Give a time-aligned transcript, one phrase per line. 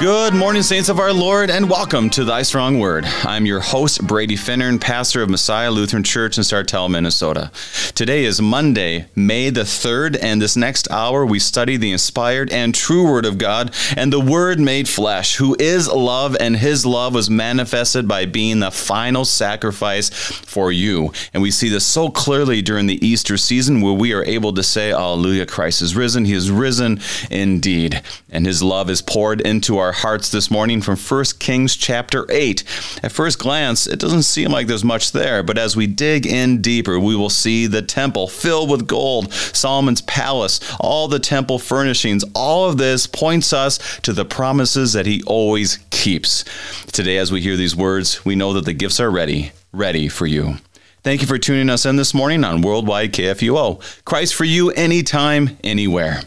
[0.00, 3.04] Good morning, saints of our Lord, and welcome to Thy Strong Word.
[3.04, 7.50] I'm your host, Brady Finnern, pastor of Messiah Lutheran Church in Sartell, Minnesota.
[7.96, 12.76] Today is Monday, May the 3rd, and this next hour we study the inspired and
[12.76, 17.12] true Word of God and the Word made flesh, who is love, and His love
[17.12, 21.12] was manifested by being the final sacrifice for you.
[21.34, 24.62] And we see this so clearly during the Easter season where we are able to
[24.62, 26.24] say, Alleluia, Christ is risen.
[26.24, 27.00] He is risen
[27.32, 31.74] indeed, and His love is poured into our our hearts this morning from 1 Kings
[31.74, 32.62] chapter 8.
[33.02, 36.60] At first glance, it doesn't seem like there's much there, but as we dig in
[36.60, 42.22] deeper, we will see the temple filled with gold, Solomon's palace, all the temple furnishings.
[42.34, 46.44] All of this points us to the promises that he always keeps.
[46.92, 50.26] Today, as we hear these words, we know that the gifts are ready, ready for
[50.26, 50.56] you.
[51.02, 54.04] Thank you for tuning us in this morning on Worldwide KFUO.
[54.04, 56.24] Christ for you anytime, anywhere.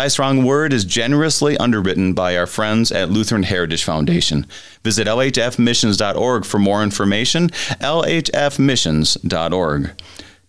[0.00, 4.46] Thy Strong Word is generously underwritten by our friends at Lutheran Heritage Foundation.
[4.82, 9.90] Visit lhfmissions.org for more information, lhfmissions.org.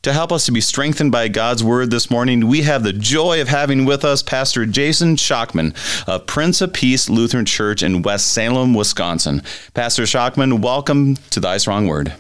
[0.04, 3.42] To help us to be strengthened by God's Word this morning, we have the joy
[3.42, 5.76] of having with us Pastor Jason Shockman
[6.08, 9.42] of Prince of Peace Lutheran Church in West Salem, Wisconsin.
[9.74, 12.14] Pastor Shockman, welcome to Thy Strong Word.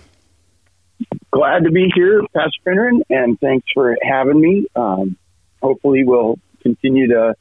[1.32, 4.66] Glad to be here, Pastor Finnern, and thanks for having me.
[4.76, 5.16] Um,
[5.62, 7.36] hopefully, we'll continue to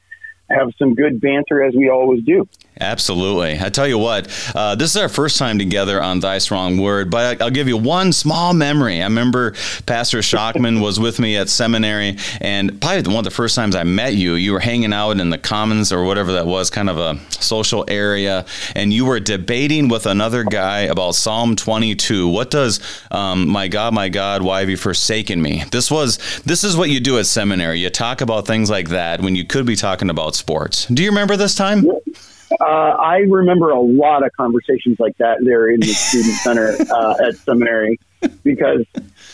[0.49, 2.47] have some good banter as we always do.
[2.81, 3.59] Absolutely.
[3.59, 7.11] I tell you what, uh, this is our first time together on Thy Strong Word,
[7.11, 9.01] but I'll give you one small memory.
[9.01, 9.51] I remember
[9.85, 13.83] Pastor Shockman was with me at seminary, and probably one of the first times I
[13.83, 16.97] met you, you were hanging out in the commons or whatever that was, kind of
[16.97, 22.27] a social area, and you were debating with another guy about Psalm 22.
[22.29, 22.79] What does,
[23.11, 25.63] um, my God, my God, why have you forsaken me?
[25.71, 27.79] This was, this is what you do at seminary.
[27.79, 30.87] You talk about things like that when you could be talking about sports.
[30.87, 31.85] Do you remember this time?
[31.85, 31.91] Yeah.
[32.59, 37.27] Uh, I remember a lot of conversations like that there in the student center uh,
[37.27, 37.99] at seminary
[38.43, 38.85] because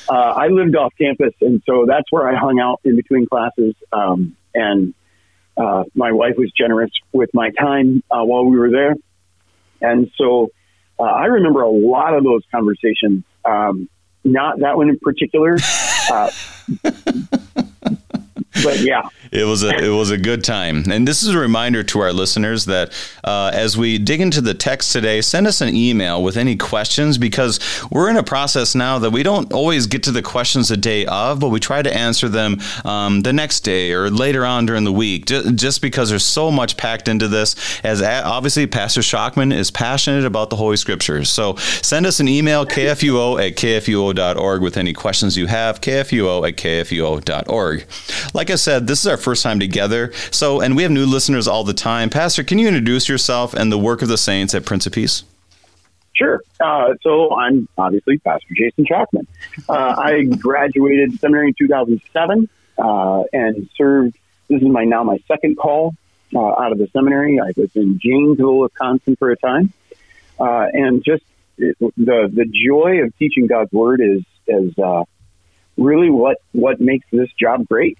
[0.10, 3.76] uh, I lived off campus, and so that's where I hung out in between classes.
[3.92, 4.94] Um, and
[5.58, 8.96] uh, my wife was generous with my time uh, while we were there,
[9.82, 10.50] and so
[11.00, 13.24] uh, I remember a lot of those conversations.
[13.46, 13.90] Um,
[14.24, 15.58] not that one in particular.
[18.64, 20.84] but yeah, it was a it was a good time.
[20.92, 24.54] And this is a reminder to our listeners that uh, as we dig into the
[24.54, 27.60] text today, send us an email with any questions because
[27.92, 31.06] we're in a process now that we don't always get to the questions the day
[31.06, 34.84] of, but we try to answer them um, the next day or later on during
[34.84, 35.26] the week.
[35.26, 40.50] Just because there's so much packed into this, as obviously Pastor Shockman is passionate about
[40.50, 41.30] the Holy Scriptures.
[41.30, 45.82] So send us an email kfuo at kfuo.org with any questions you have.
[45.82, 47.86] kfuo at kfuo.org.
[48.34, 50.12] Like I said, this is our first time together.
[50.32, 52.10] So, and we have new listeners all the time.
[52.10, 55.24] Pastor, can you introduce yourself and the work of the saints at Prince of Peace?
[56.18, 56.42] Sure.
[56.60, 59.28] Uh, so I'm obviously Pastor Jason Shockman.
[59.70, 64.18] Uh, I graduated seminary in 2007 uh, and served.
[64.50, 65.94] This is my now my second call
[66.36, 67.40] uh, out of the seminary.
[67.40, 69.74] I was in Janesville, Wisconsin for a time,
[70.40, 71.24] uh, and just
[71.58, 75.04] it, the the joy of teaching God's word is is uh,
[75.78, 77.98] really what what makes this job great.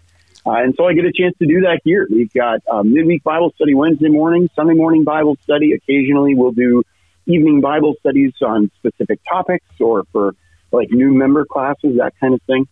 [0.48, 2.08] Uh, and so I get a chance to do that here.
[2.10, 5.74] We've got uh, midweek Bible study Wednesday morning, Sunday morning Bible study.
[5.74, 6.84] Occasionally we'll do
[7.26, 10.36] evening Bible studies on specific topics or for
[10.72, 12.66] like new member classes, that kind of thing.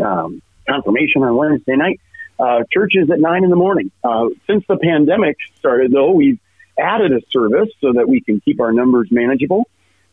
[0.00, 2.00] Um, confirmation on Wednesday night.
[2.38, 3.90] Uh, churches at nine in the morning.
[4.04, 6.38] Uh, since the pandemic started, though, we've
[6.78, 9.68] added a service so that we can keep our numbers manageable.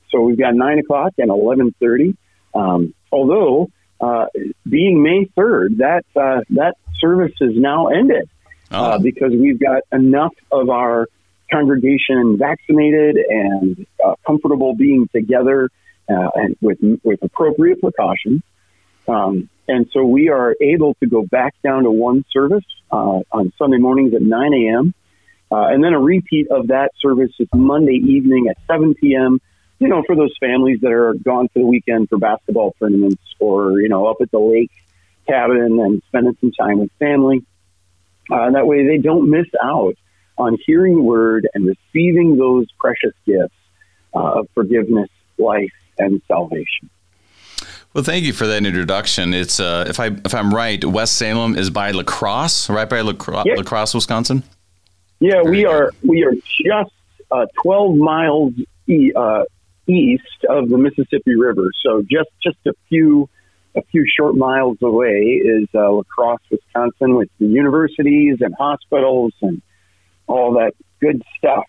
[0.10, 2.18] So we've got nine o'clock and eleven thirty.
[2.54, 3.70] Um, although
[4.02, 4.28] uh,
[4.68, 8.30] being May 3rd, that, uh, that service is now ended
[8.72, 8.84] oh.
[8.84, 11.08] uh, because we've got enough of our
[11.52, 15.70] congregation vaccinated and uh, comfortable being together
[16.10, 18.42] uh, and with, with appropriate precautions.
[19.08, 23.54] Um, and so we are able to go back down to one service uh, on
[23.58, 24.94] Sunday mornings at 9 a.m.
[25.52, 29.40] and then a repeat of that service is Monday evening at 7 p.m
[29.80, 33.80] you know, for those families that are gone for the weekend for basketball tournaments or,
[33.82, 34.72] you know, up at the lake
[35.28, 37.46] cabin and spending some time with family.
[38.32, 39.96] Uh, that way they don't miss out
[40.38, 43.54] on hearing the word and receiving those precious gifts
[44.14, 46.90] uh, of forgiveness, life, and salvation.
[47.94, 49.34] Well, thank you for that introduction.
[49.34, 53.02] It's uh, if I if I'm right, West Salem is by La Crosse, right by
[53.02, 54.44] La Crosse, Cro- La Wisconsin.
[55.20, 56.92] Yeah, we are we are just
[57.32, 58.54] uh, 12 miles
[58.88, 59.44] e- uh,
[59.90, 61.72] east of the Mississippi River.
[61.84, 63.30] So just just a few
[63.76, 69.34] a few short miles away is uh, La Crosse, Wisconsin, with the universities and hospitals
[69.42, 69.62] and
[70.28, 71.66] all that good stuff.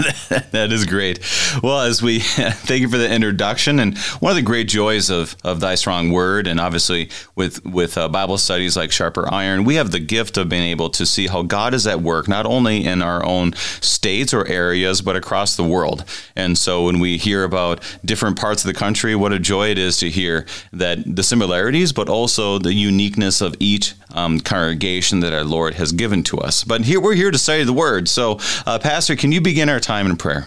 [0.52, 1.18] that is great.
[1.62, 5.36] Well, as we thank you for the introduction, and one of the great joys of,
[5.44, 9.74] of Thy Strong Word, and obviously with with uh, Bible studies like Sharper Iron, we
[9.74, 12.84] have the gift of being able to see how God is at work, not only
[12.84, 16.04] in our own states or areas, but across the world.
[16.34, 19.78] And so, when we hear about different parts of the country, what a joy it
[19.78, 25.32] is to hear that the similarities, but also the uniqueness of each um, congregation that
[25.32, 26.64] our Lord has given to us.
[26.64, 28.08] But here we're here to study the Word.
[28.08, 30.46] So, uh, Pastor, can you begin our time in prayer?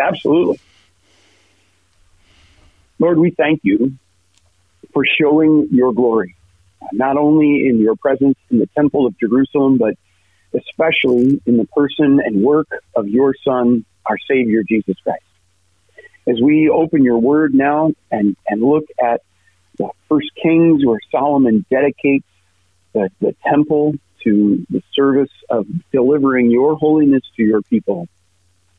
[0.00, 0.58] Absolutely.
[2.98, 3.94] Lord, we thank you
[4.92, 6.36] for showing your glory,
[6.92, 9.94] not only in your presence in the Temple of Jerusalem, but
[10.54, 15.22] especially in the person and work of your Son, our Savior, Jesus Christ.
[16.26, 19.20] As we open your word now and, and look at
[19.76, 22.26] the First Kings, where Solomon dedicates
[22.94, 28.08] the, the temple to the service of delivering your holiness to your people,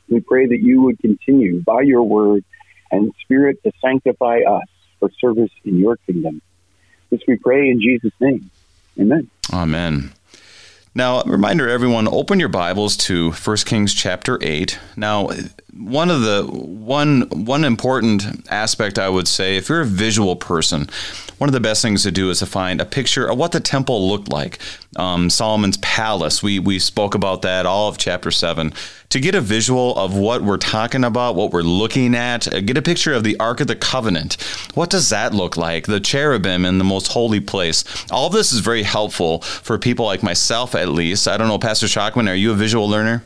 [0.08, 2.44] we pray that you would continue by your word
[2.90, 4.66] and spirit to sanctify us
[4.98, 6.40] for service in your kingdom.
[7.10, 8.50] This we pray in Jesus' name.
[8.98, 9.30] Amen.
[9.52, 10.12] Amen.
[10.94, 14.78] Now, reminder everyone, open your Bibles to 1 Kings chapter 8.
[14.96, 15.28] Now,
[15.78, 20.88] one of the one one important aspect I would say, if you're a visual person,
[21.38, 23.60] one of the best things to do is to find a picture of what the
[23.60, 24.58] temple looked like.
[24.96, 26.42] Um, Solomon's palace.
[26.42, 28.72] We we spoke about that all of chapter seven.
[29.10, 32.76] To get a visual of what we're talking about, what we're looking at, uh, get
[32.76, 34.34] a picture of the Ark of the Covenant.
[34.74, 35.86] What does that look like?
[35.86, 37.84] The cherubim in the most holy place.
[38.10, 41.28] All of this is very helpful for people like myself, at least.
[41.28, 43.22] I don't know, Pastor Shockman, are you a visual learner?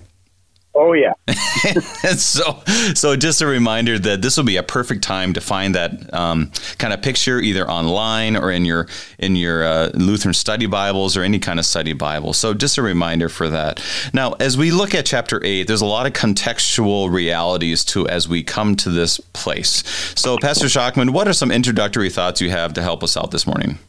[0.73, 1.13] Oh yeah.
[2.15, 2.63] so,
[2.95, 6.53] so just a reminder that this will be a perfect time to find that um,
[6.79, 8.87] kind of picture either online or in your
[9.19, 12.33] in your uh, Lutheran study Bibles or any kind of study Bible.
[12.33, 13.83] So, just a reminder for that.
[14.15, 18.29] Now, as we look at chapter eight, there's a lot of contextual realities to as
[18.29, 19.83] we come to this place.
[20.15, 23.45] So, Pastor Shockman, what are some introductory thoughts you have to help us out this
[23.45, 23.81] morning?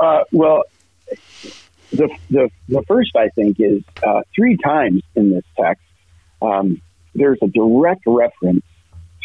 [0.00, 0.64] Uh, well,
[1.92, 5.84] the, the the first I think is uh, three times in this text
[6.42, 6.82] um,
[7.14, 8.64] there's a direct reference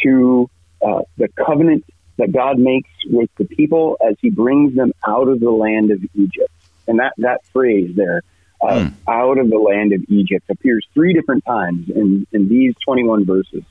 [0.02, 0.48] to
[0.86, 1.84] uh, the covenant
[2.18, 6.02] that God makes with the people as He brings them out of the land of
[6.14, 6.52] Egypt.
[6.86, 8.22] And that, that phrase there,
[8.60, 8.94] uh, mm.
[9.08, 13.62] out of the land of Egypt, appears three different times in, in these 21 verses.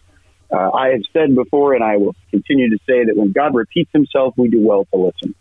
[0.51, 3.91] Uh, I have said before, and I will continue to say that when God repeats
[3.91, 5.35] Himself, we do well to listen.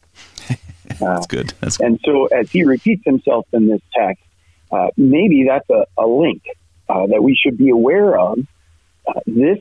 [0.99, 1.53] that's good.
[1.61, 4.25] That's and so, as He repeats Himself in this text,
[4.73, 6.43] uh, maybe that's a, a link
[6.89, 8.39] uh, that we should be aware of.
[9.07, 9.59] Uh, this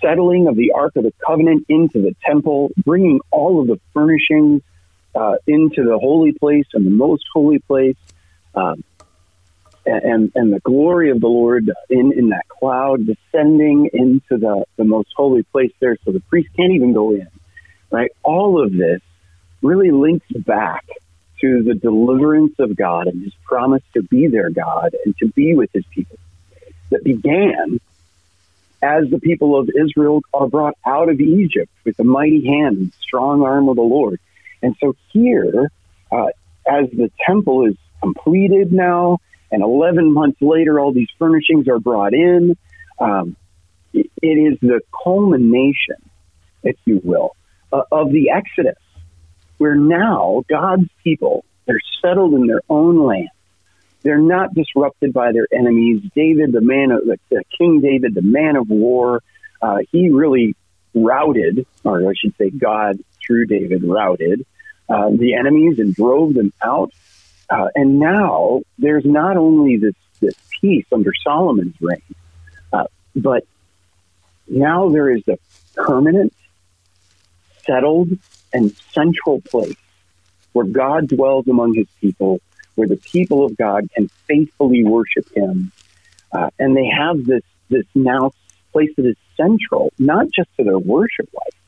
[0.00, 4.62] settling of the Ark of the Covenant into the temple, bringing all of the furnishings
[5.14, 7.96] uh, into the holy place and the most holy place,
[8.54, 8.84] um,
[9.86, 14.84] and and the glory of the Lord in in that cloud descending into the the
[14.84, 17.28] most holy place there, so the priest can't even go in.
[17.90, 19.00] Right, all of this
[19.62, 20.86] really links back
[21.40, 25.54] to the deliverance of God and his promise to be their God and to be
[25.54, 26.18] with his people
[26.90, 27.80] that began
[28.82, 32.92] as the people of Israel are brought out of Egypt with the mighty hand and
[33.00, 34.18] strong arm of the Lord.
[34.62, 35.70] And so here,
[36.10, 36.28] uh,
[36.66, 39.18] as the temple is completed now,
[39.50, 42.56] and 11 months later, all these furnishings are brought in,
[42.98, 43.36] um,
[43.92, 45.96] it, is the culmination,
[46.62, 47.34] if you will,
[47.72, 48.78] uh, of the Exodus
[49.60, 53.28] where now God's people, they're settled in their own land.
[54.02, 56.00] They're not disrupted by their enemies.
[56.14, 59.22] David, the man of the, King David, the man of war,
[59.60, 60.56] uh, he really
[60.94, 64.46] routed, or I should say, God through David routed
[64.88, 66.90] uh, the enemies and drove them out.
[67.50, 72.02] Uh, and now there's not only this this peace under Solomon's reign,
[72.72, 73.44] uh, but
[74.48, 75.38] now there is a
[75.74, 76.32] permanent,
[77.66, 78.18] settled,
[78.52, 79.76] and central place
[80.52, 82.40] where God dwells among his people,
[82.74, 85.72] where the people of God can faithfully worship him.
[86.32, 88.32] Uh, and they have this, this now
[88.72, 91.60] place that is central, not just to their worship life,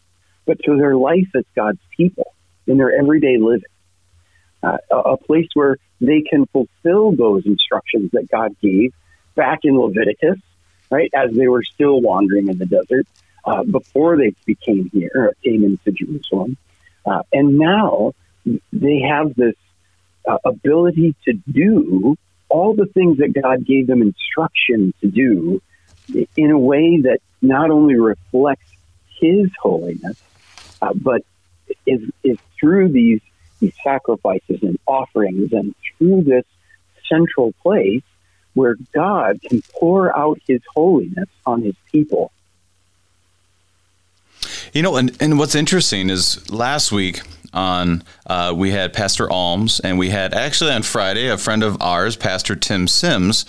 [0.46, 2.34] but to their life as God's people
[2.66, 3.64] in their everyday living.
[4.62, 8.92] Uh, a, a place where they can fulfill those instructions that God gave
[9.34, 10.38] back in Leviticus,
[10.90, 13.06] right, as they were still wandering in the desert
[13.44, 16.56] uh, before they became here, came into Jerusalem.
[17.04, 18.12] Uh, and now
[18.72, 19.54] they have this
[20.28, 22.16] uh, ability to do
[22.48, 25.62] all the things that God gave them instruction to do
[26.36, 28.70] in a way that not only reflects
[29.20, 30.16] His holiness,
[30.80, 31.22] uh, but
[31.86, 33.20] is, is through these,
[33.60, 36.44] these sacrifices and offerings and through this
[37.08, 38.02] central place
[38.54, 42.32] where God can pour out his holiness on his people.
[44.72, 47.20] You know, and, and what's interesting is last week
[47.52, 51.80] on uh, we had Pastor Alms, and we had actually on Friday a friend of
[51.80, 53.44] ours, Pastor Tim Sims,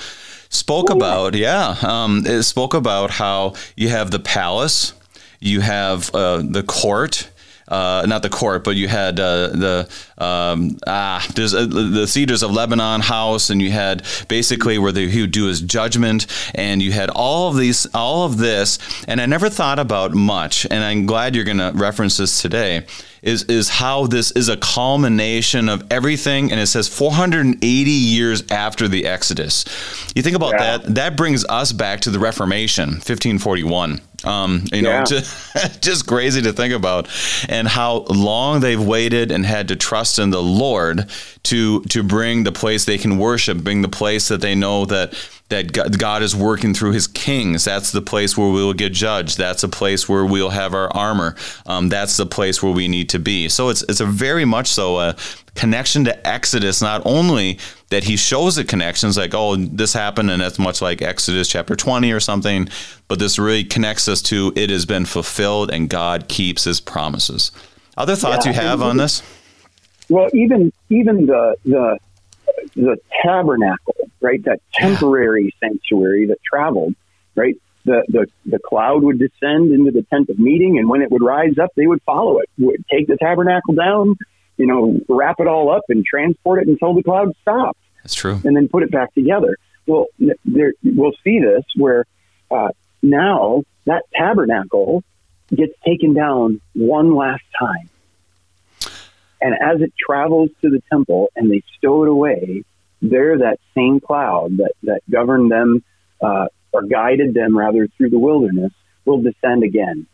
[0.50, 0.93] spoke Ooh.
[0.93, 4.93] about yeah, um, spoke about how you have the palace,
[5.39, 7.29] you have uh, the court,
[7.73, 9.89] uh, not the court, but you had uh, the
[10.19, 15.21] um, ah, uh, the Cedars of Lebanon house, and you had basically where the, he
[15.21, 18.77] would do his judgment, and you had all of these, all of this,
[19.07, 22.85] and I never thought about much, and I'm glad you're going to reference this today
[23.23, 28.89] is is how this is a culmination of everything and it says 480 years after
[28.89, 29.63] the exodus
[30.13, 30.77] you think about yeah.
[30.77, 34.99] that that brings us back to the reformation 1541 um, you yeah.
[34.99, 37.09] know just, just crazy to think about
[37.49, 41.09] and how long they've waited and had to trust in the lord
[41.43, 45.13] to to bring the place they can worship bring the place that they know that
[45.50, 47.63] that God is working through his kings.
[47.65, 49.38] That's the place where we will get judged.
[49.38, 51.35] That's a place where we'll have our armor.
[51.65, 53.50] Um, that's the place where we need to be.
[53.50, 55.15] So it's, it's a very much so a
[55.55, 57.59] connection to Exodus, not only
[57.89, 61.75] that he shows the connections like, oh, this happened and that's much like Exodus chapter
[61.75, 62.67] 20 or something,
[63.07, 67.51] but this really connects us to it has been fulfilled and God keeps his promises.
[67.95, 69.21] Other thoughts yeah, you have on this?
[70.09, 72.00] Well, even even the the
[72.75, 74.43] the tabernacle, right?
[74.45, 76.95] That temporary sanctuary that traveled,
[77.36, 77.55] right?
[77.86, 81.22] The, the, the cloud would descend into the tent of meeting, and when it would
[81.24, 84.15] rise up, they would follow it, would take the tabernacle down,
[84.57, 87.79] you know, wrap it all up and transport it until the cloud stopped.
[88.01, 88.39] That's true.
[88.43, 89.57] And then put it back together.
[89.86, 90.07] Well,
[90.45, 92.05] there, we'll see this where
[92.50, 92.69] uh,
[93.01, 95.03] now that tabernacle
[95.50, 97.89] gets taken down one last time.
[99.43, 102.63] And as it travels to the temple and they stow it away,
[103.01, 105.83] there that same cloud that, that governed them
[106.21, 108.71] uh, or guided them rather through the wilderness
[109.03, 110.07] will descend again.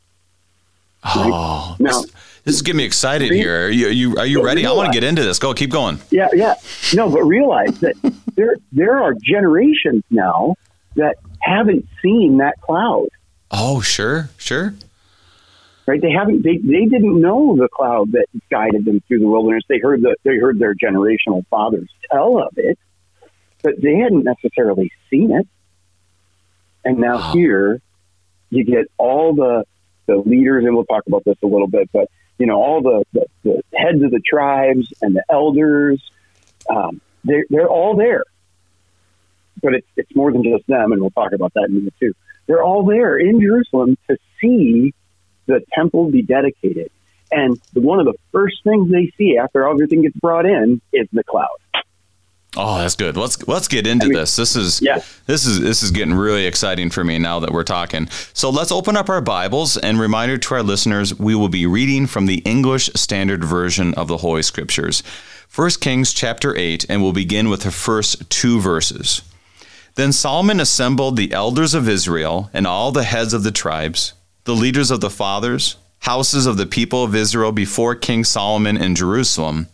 [1.04, 2.12] Oh, now, this,
[2.44, 3.68] this is getting me excited here.
[3.68, 4.62] Are you, are you, are you ready?
[4.62, 5.38] Realize, I want to get into this.
[5.38, 6.00] Go, keep going.
[6.10, 6.56] Yeah, yeah.
[6.96, 7.96] No, but realize that
[8.34, 10.56] there there are generations now
[10.96, 13.10] that haven't seen that cloud.
[13.52, 14.74] Oh, sure, sure
[15.90, 16.02] right?
[16.02, 19.64] They haven't, they, they didn't know the cloud that guided them through the wilderness.
[19.68, 22.78] They heard the, they heard their generational fathers tell of it,
[23.64, 25.48] but they hadn't necessarily seen it.
[26.86, 27.34] And now wow.
[27.34, 27.82] here
[28.52, 29.66] you get all the,
[30.06, 33.04] the leaders, and we'll talk about this a little bit, but you know, all the,
[33.12, 36.02] the, the heads of the tribes and the elders,
[36.70, 38.26] um, they're, they're all there.
[39.62, 41.96] But it's, it's more than just them, and we'll talk about that in a minute
[42.00, 42.14] too.
[42.46, 44.94] They're all there in Jerusalem to see
[45.50, 46.92] the temple be dedicated.
[47.32, 51.24] And one of the first things they see after everything gets brought in is the
[51.24, 51.48] cloud.
[52.58, 53.16] Oh, that's good.
[53.16, 54.36] Let's let's get into I mean, this.
[54.36, 55.02] This is yeah.
[55.28, 58.10] this is this is getting really exciting for me now that we're talking.
[58.34, 62.08] So let's open up our Bibles and reminder to our listeners, we will be reading
[62.08, 65.04] from the English Standard Version of the Holy Scriptures.
[65.54, 69.22] 1 Kings chapter 8 and we'll begin with the first 2 verses.
[69.96, 74.14] Then Solomon assembled the elders of Israel and all the heads of the tribes
[74.46, 78.96] the leaders of the fathers, houses of the people of Israel before King Solomon in
[78.96, 79.68] Jerusalem,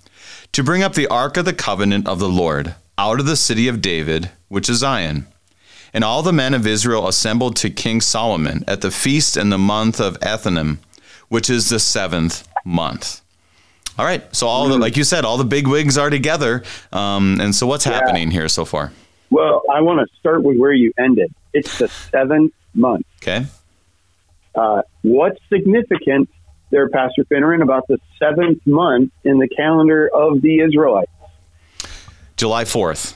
[0.52, 3.68] to bring up the ark of the covenant of the Lord out of the city
[3.68, 5.28] of David, which is Zion.
[5.94, 9.58] And all the men of Israel assembled to King Solomon at the feast in the
[9.58, 10.78] month of Ethanim,
[11.30, 13.22] which is the seventh month.
[13.98, 16.64] All right, so all the, like you said, all the big wigs are together.
[16.92, 17.94] Um, and so what's yeah.
[17.94, 18.92] happening here so far?
[19.30, 21.34] Well, I want to start with where you ended.
[21.54, 23.06] It's the seventh month.
[23.22, 23.46] Okay.
[24.56, 26.30] Uh, what's significant
[26.72, 31.12] there, Pastor Finnern, about the seventh month in the calendar of the Israelites?
[32.38, 33.16] July 4th.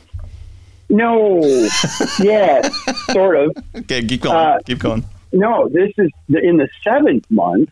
[0.90, 1.40] No.
[2.20, 2.74] yes,
[3.12, 3.58] sort of.
[3.76, 4.36] Okay, keep going.
[4.36, 5.06] Uh, keep going.
[5.32, 7.70] No, this is the, in the seventh month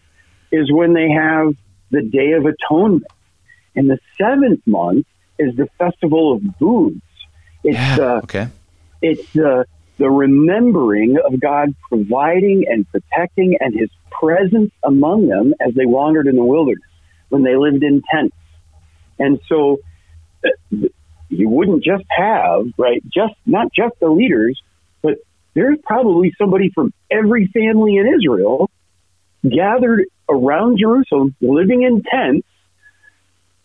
[0.51, 1.55] is when they have
[1.89, 3.11] the Day of Atonement.
[3.75, 5.05] And the seventh month
[5.39, 7.01] is the Festival of Booths.
[7.63, 8.47] It's yeah, uh, okay.
[9.01, 9.65] It's the
[9.97, 16.27] the remembering of God providing and protecting and his presence among them as they wandered
[16.27, 16.83] in the wilderness
[17.29, 18.35] when they lived in tents.
[19.19, 19.79] And so
[20.45, 20.87] uh,
[21.29, 24.61] you wouldn't just have, right, just not just the leaders,
[25.01, 25.15] but
[25.53, 28.69] there's probably somebody from every family in Israel
[29.43, 32.47] gathered around Jerusalem living in tents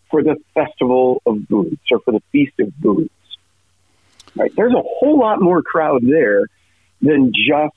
[0.09, 3.09] for the festival of booths or for the feast of booths.
[4.35, 4.51] Right?
[4.55, 6.47] There's a whole lot more crowd there
[7.01, 7.75] than just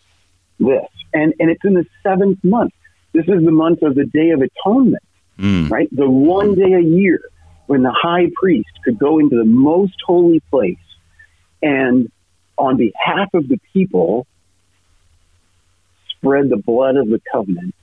[0.59, 0.89] this.
[1.13, 2.73] And, and it's in the seventh month.
[3.13, 5.03] This is the month of the Day of Atonement,
[5.39, 5.71] mm.
[5.71, 5.89] right?
[5.91, 7.21] The one day a year
[7.67, 10.79] when the high priest could go into the most holy place
[11.63, 12.11] and
[12.59, 14.27] on behalf of the people,
[16.11, 17.75] spread the blood of the covenant,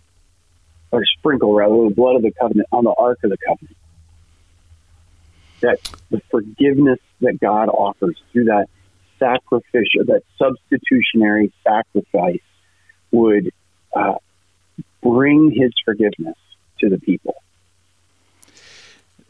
[0.91, 3.77] or sprinkle rather the blood of the covenant on the ark of the covenant.
[5.63, 5.79] That
[6.12, 8.67] the forgiveness that God offers through that
[9.17, 12.41] sacrificial, that substitutionary sacrifice
[13.12, 13.51] would
[13.96, 14.15] uh,
[15.01, 16.38] bring his forgiveness
[16.79, 17.36] to the people.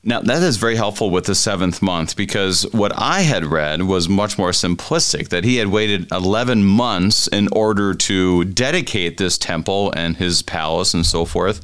[0.05, 4.09] Now, that is very helpful with the seventh month because what I had read was
[4.09, 9.93] much more simplistic that he had waited 11 months in order to dedicate this temple
[9.95, 11.61] and his palace and so forth.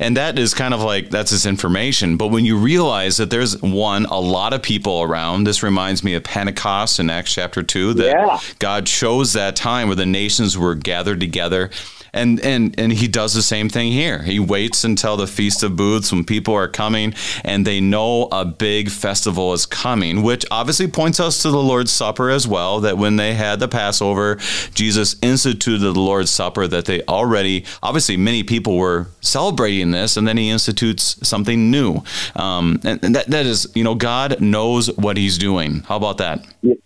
[0.00, 2.16] And that is kind of like that's his information.
[2.16, 6.14] But when you realize that there's one, a lot of people around, this reminds me
[6.14, 8.40] of Pentecost in Acts chapter 2, that yeah.
[8.58, 11.70] God chose that time where the nations were gathered together
[12.12, 14.22] and and and he does the same thing here.
[14.22, 18.44] He waits until the feast of booths when people are coming and they know a
[18.44, 22.80] big festival is coming, which obviously points us to the Lord's Supper as well.
[22.80, 24.36] That when they had the Passover,
[24.74, 26.66] Jesus instituted the Lord's Supper.
[26.66, 32.02] That they already obviously many people were celebrating this, and then he institutes something new.
[32.36, 35.80] Um, and, and that that is you know God knows what He's doing.
[35.80, 36.46] How about that?
[36.62, 36.77] Think?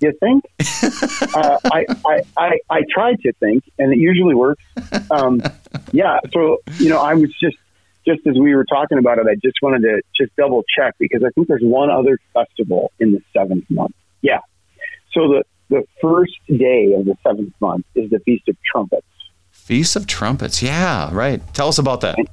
[0.00, 0.44] You think?
[1.34, 4.62] uh, I, I, I, I tried to think, and it usually works.
[5.10, 5.40] Um,
[5.92, 6.18] yeah.
[6.32, 7.56] So, you know, I was just,
[8.06, 11.22] just as we were talking about it, I just wanted to just double check because
[11.24, 13.94] I think there's one other festival in the seventh month.
[14.20, 14.40] Yeah.
[15.12, 19.06] So the, the first day of the seventh month is the Feast of Trumpets.
[19.50, 20.62] Feast of Trumpets.
[20.62, 21.42] Yeah, right.
[21.54, 22.18] Tell us about that.
[22.18, 22.28] And,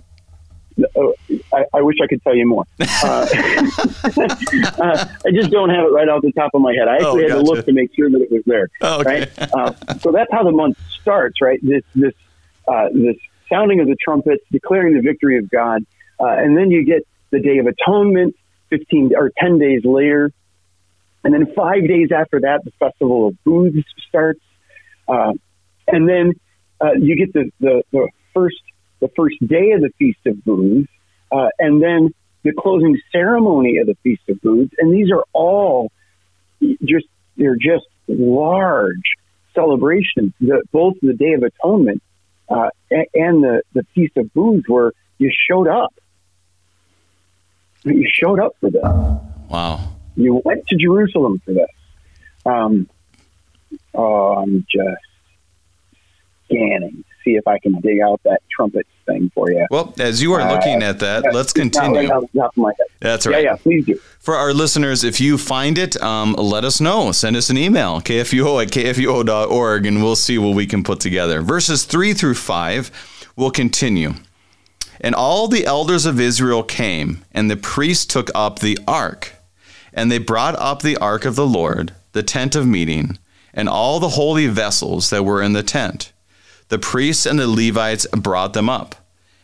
[1.54, 2.66] I, I, wish I could tell you more.
[3.04, 3.28] Uh,
[4.78, 6.88] uh, I just don't have it right off the top of my head.
[6.88, 7.34] I actually oh, gotcha.
[7.34, 8.70] had to look to make sure that it was there.
[8.82, 9.20] Oh, okay.
[9.20, 9.54] Right?
[9.54, 11.60] Uh, so that's how the month starts, right?
[11.62, 12.14] This this
[12.68, 13.18] uh, this
[13.50, 15.86] sounding of the trumpets, declaring the victory of God,
[16.20, 18.36] uh, and then you get the Day of Atonement,
[18.70, 20.32] fifteen or ten days later,
[21.24, 24.42] and then five days after that, the Festival of Booths starts,
[25.10, 25.34] uh,
[25.88, 26.34] and then
[26.98, 28.62] you get the, the, the first
[29.04, 30.90] the first day of the Feast of Booths,
[31.30, 32.14] uh, and then
[32.44, 34.74] the closing ceremony of the Feast of Booths.
[34.80, 35.92] And these are all
[36.62, 39.18] just, they're just large
[39.54, 40.32] celebrations.
[40.40, 42.02] The, both the Day of Atonement
[42.48, 45.94] uh, and the, the Feast of Booths where you showed up.
[47.84, 48.84] You showed up for this.
[48.84, 49.98] Wow.
[50.16, 51.68] You went to Jerusalem for this.
[52.46, 52.88] Um,
[53.94, 55.13] oh, I'm just
[56.54, 59.66] scanning to see if I can dig out that trumpet thing for you.
[59.70, 62.10] Well, as you are uh, looking uh, at that, let's continue.
[62.10, 63.44] Right That's right.
[63.44, 63.96] Yeah, yeah, please do.
[64.20, 67.12] For our listeners, if you find it, um, let us know.
[67.12, 71.42] Send us an email, kfuo at kfuo.org, and we'll see what we can put together.
[71.42, 74.14] Verses 3 through 5 will continue.
[75.02, 79.34] And all the elders of Israel came, and the priests took up the ark.
[79.94, 83.20] And they brought up the ark of the Lord, the tent of meeting,
[83.54, 86.13] and all the holy vessels that were in the tent
[86.70, 88.96] the priests and the Levites brought them up.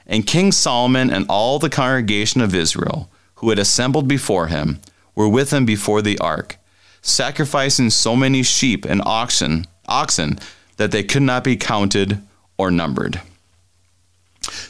[0.06, 4.80] And King Solomon and all the congregation of Israel, who had assembled before him,
[5.16, 6.58] were with him before the ark,
[7.02, 10.40] sacrificing so many sheep and oxen, oxen
[10.78, 12.22] that they could not be counted
[12.58, 13.22] or numbered.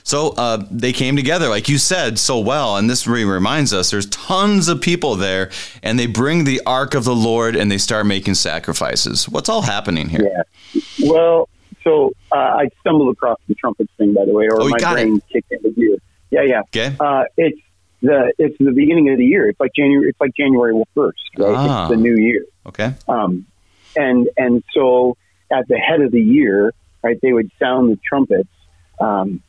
[0.03, 3.91] So uh, they came together, like you said so well, and this really reminds us
[3.91, 5.51] there's tons of people there,
[5.83, 9.29] and they bring the ark of the Lord and they start making sacrifices.
[9.29, 10.43] What's all happening here?
[10.73, 10.81] Yeah.
[11.09, 11.49] Well,
[11.89, 15.17] so uh, I stumbled across the trumpets thing, by the way, or oh, my brain
[15.17, 15.23] it.
[15.31, 15.97] kicked into gear.
[16.29, 16.61] Yeah, yeah.
[16.61, 16.95] Okay.
[16.99, 17.59] Uh, it's
[18.01, 19.49] the it's the beginning of the year.
[19.49, 20.09] It's like January.
[20.09, 21.55] It's like January first, right?
[21.55, 21.83] Ah.
[21.85, 22.45] It's the new year.
[22.67, 22.93] Okay.
[23.07, 23.47] Um,
[23.95, 25.17] and and so
[25.51, 26.73] at the head of the year,
[27.03, 28.49] right, they would sound the trumpets.
[28.99, 29.41] Um,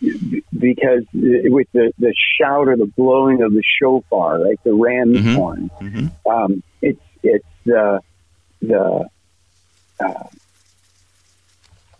[0.00, 5.34] because with the, the shout or the blowing of the shofar, right, the ram's mm-hmm.
[5.34, 6.30] horn, mm-hmm.
[6.30, 8.00] Um, it's it's the
[8.62, 9.08] the
[10.00, 10.28] uh,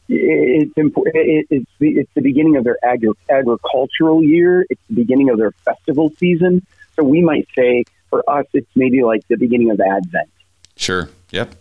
[0.09, 1.47] it's important.
[1.51, 4.65] It's the, it's the beginning of their agri- agricultural year.
[4.71, 6.67] It's the beginning of their festival season.
[6.97, 10.31] So we might say for us, it's maybe like the beginning of Advent.
[10.77, 11.11] Sure.
[11.31, 11.55] Yep.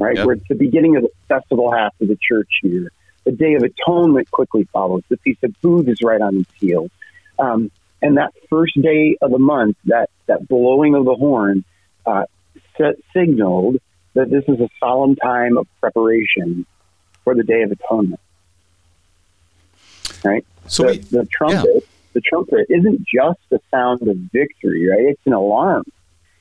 [0.00, 0.16] Right.
[0.16, 0.26] Yep.
[0.26, 2.90] Where it's the beginning of the festival half of the church year.
[3.24, 5.04] The Day of Atonement quickly follows.
[5.08, 6.90] The Feast of Booths is right on its heels.
[7.38, 11.64] Um, and that first day of the month, that, that blowing of the horn,
[12.04, 12.24] uh,
[12.76, 13.76] set, signaled
[14.14, 16.66] that this is a solemn time of preparation
[17.24, 18.20] for the Day of Atonement.
[20.24, 20.44] Right?
[20.66, 21.80] So the, we, the trumpet, yeah.
[22.12, 25.10] the trumpet isn't just a sound of victory, right?
[25.10, 25.84] It's an alarm.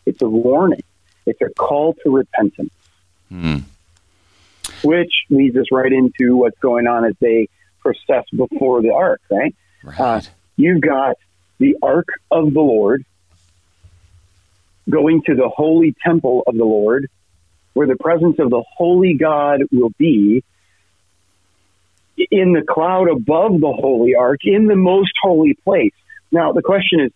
[0.05, 0.83] It's a warning.
[1.25, 2.73] It's a call to repentance.
[3.29, 3.57] Hmm.
[4.83, 7.47] Which leads us right into what's going on as they
[7.79, 9.55] process before the ark, right?
[9.83, 9.99] right.
[9.99, 10.21] Uh,
[10.55, 11.17] you've got
[11.59, 13.05] the ark of the Lord
[14.89, 17.07] going to the holy temple of the Lord
[17.73, 20.43] where the presence of the holy God will be
[22.29, 25.93] in the cloud above the holy ark in the most holy place.
[26.31, 27.11] Now, the question is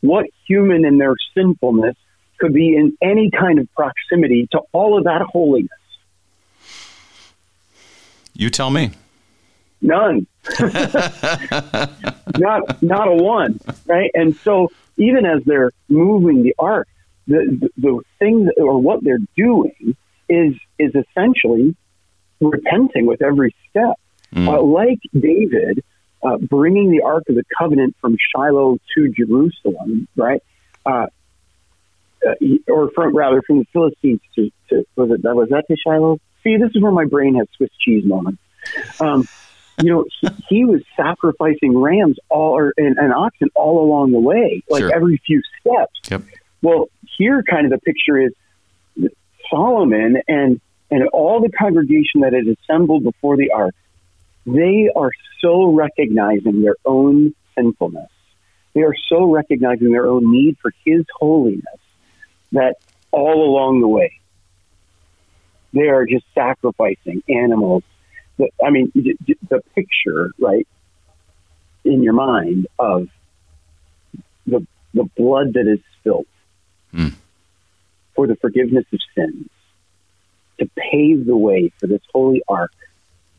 [0.00, 1.96] what human in their sinfulness
[2.38, 5.70] could be in any kind of proximity to all of that holiness?
[8.34, 8.90] You tell me.
[9.80, 10.26] None.
[12.38, 14.10] not not a one, right?
[14.14, 16.88] And so even as they're moving the ark,
[17.26, 19.96] the the, the thing that, or what they're doing
[20.28, 21.76] is is essentially
[22.40, 23.98] repenting with every step.
[24.34, 24.48] Mm.
[24.48, 25.84] Uh, like David,
[26.22, 30.42] uh, bringing the Ark of the Covenant from Shiloh to Jerusalem, right?
[30.86, 31.06] Uh,
[32.26, 35.76] uh or from rather from the Philistines to, to was it that was that to
[35.76, 36.18] Shiloh?
[36.42, 38.40] See, this is where my brain has Swiss cheese moments.
[39.00, 39.28] Um,
[39.80, 44.20] you know, he, he, was sacrificing rams all or and, and, oxen all along the
[44.20, 44.94] way, like sure.
[44.94, 46.10] every few steps.
[46.10, 46.22] Yep.
[46.62, 48.32] Well, here, kind of the picture is
[49.50, 53.74] Solomon and and all the congregation that had assembled before the ark
[54.46, 58.10] they are so recognizing their own sinfulness.
[58.74, 61.64] They are so recognizing their own need for His holiness
[62.52, 62.76] that
[63.10, 64.18] all along the way,
[65.72, 67.82] they are just sacrificing animals.
[68.64, 70.66] I mean, the picture, right,
[71.84, 73.08] in your mind of
[74.46, 76.26] the, the blood that is spilt
[76.92, 77.12] mm.
[78.14, 79.48] for the forgiveness of sins
[80.58, 82.72] to pave the way for this holy ark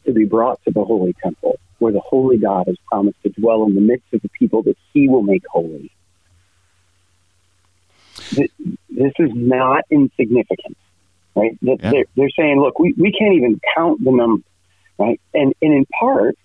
[0.05, 3.65] to be brought to the holy temple, where the holy God has promised to dwell
[3.65, 5.91] in the midst of the people that he will make holy.
[8.31, 10.77] This is not insignificant,
[11.35, 11.57] right?
[11.61, 11.75] Yeah.
[11.79, 14.43] They're, they're saying, look, we, we can't even count the number,
[14.97, 15.19] right?
[15.33, 16.37] And, and in part,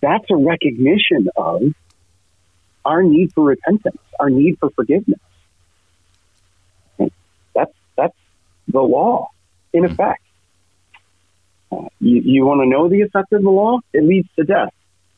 [0.00, 1.62] that's a recognition of
[2.84, 5.20] our need for repentance, our need for forgiveness.
[7.54, 8.16] That's, that's
[8.68, 9.28] the law
[9.72, 9.92] in hmm.
[9.92, 10.22] effect.
[11.70, 13.78] You, you want to know the effect of the law?
[13.92, 14.72] It leads to death.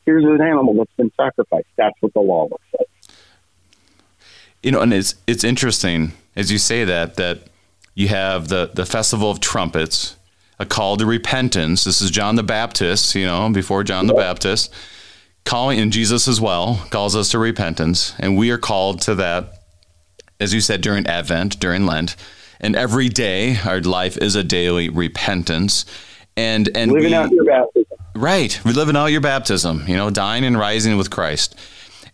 [0.04, 1.68] Here's an animal that's been sacrificed.
[1.76, 2.88] That's what the law looks like.
[4.62, 7.44] You know, and it's it's interesting as you say that that
[7.94, 10.16] you have the the festival of trumpets,
[10.58, 11.84] a call to repentance.
[11.84, 14.72] This is John the Baptist, you know, before John the Baptist,
[15.44, 19.64] calling and Jesus as well calls us to repentance, and we are called to that,
[20.38, 22.16] as you said during Advent, during Lent,
[22.60, 25.84] and every day our life is a daily repentance
[26.36, 27.98] and and living we, out your baptism.
[28.14, 29.84] Right, we're living out your baptism.
[29.86, 31.54] You know, dying and rising with Christ.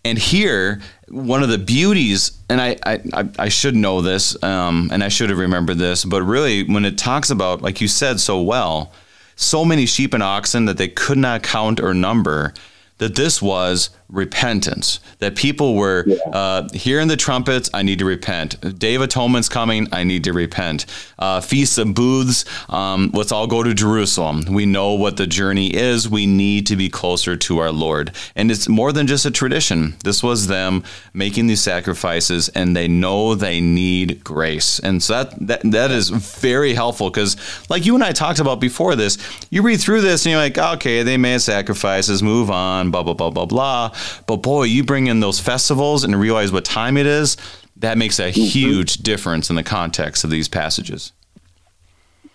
[0.05, 5.03] And here, one of the beauties, and I I, I should know this, um, and
[5.03, 8.41] I should have remembered this, but really, when it talks about, like you said so
[8.41, 8.93] well,
[9.37, 12.55] so many sheep and oxen that they could not count or number,
[12.99, 15.01] that this was repentance.
[15.18, 16.16] That people were yeah.
[16.33, 18.79] uh, hearing the trumpets, I need to repent.
[18.79, 20.87] Day of Atonement's coming, I need to repent.
[21.18, 24.44] Uh, Feast of Booths, um, let's all go to Jerusalem.
[24.49, 26.09] We know what the journey is.
[26.09, 28.12] We need to be closer to our Lord.
[28.35, 29.97] And it's more than just a tradition.
[30.05, 34.79] This was them making these sacrifices, and they know they need grace.
[34.79, 37.37] And so that that, that is very helpful because,
[37.68, 39.18] like you and I talked about before this,
[39.51, 43.14] you read through this and you're like, okay, they made sacrifices, move on, blah, blah,
[43.14, 43.92] blah, blah, blah
[44.27, 47.37] but boy, you bring in those festivals and realize what time it is,
[47.77, 48.41] that makes a mm-hmm.
[48.41, 51.13] huge difference in the context of these passages.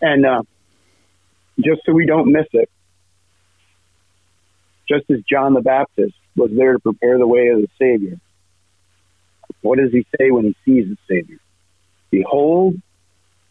[0.01, 0.43] And uh,
[1.59, 2.69] just so we don't miss it,
[4.87, 8.19] just as John the Baptist was there to prepare the way of the Savior,
[9.61, 11.39] what does he say when he sees the Savior?
[12.11, 12.75] Behold,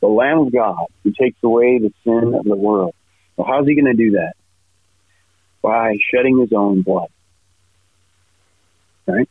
[0.00, 2.94] the Lamb of God who takes away the sin of the world.
[3.36, 4.34] Well, how's he going to do that?
[5.62, 7.08] By shedding his own blood
[9.06, 9.28] right?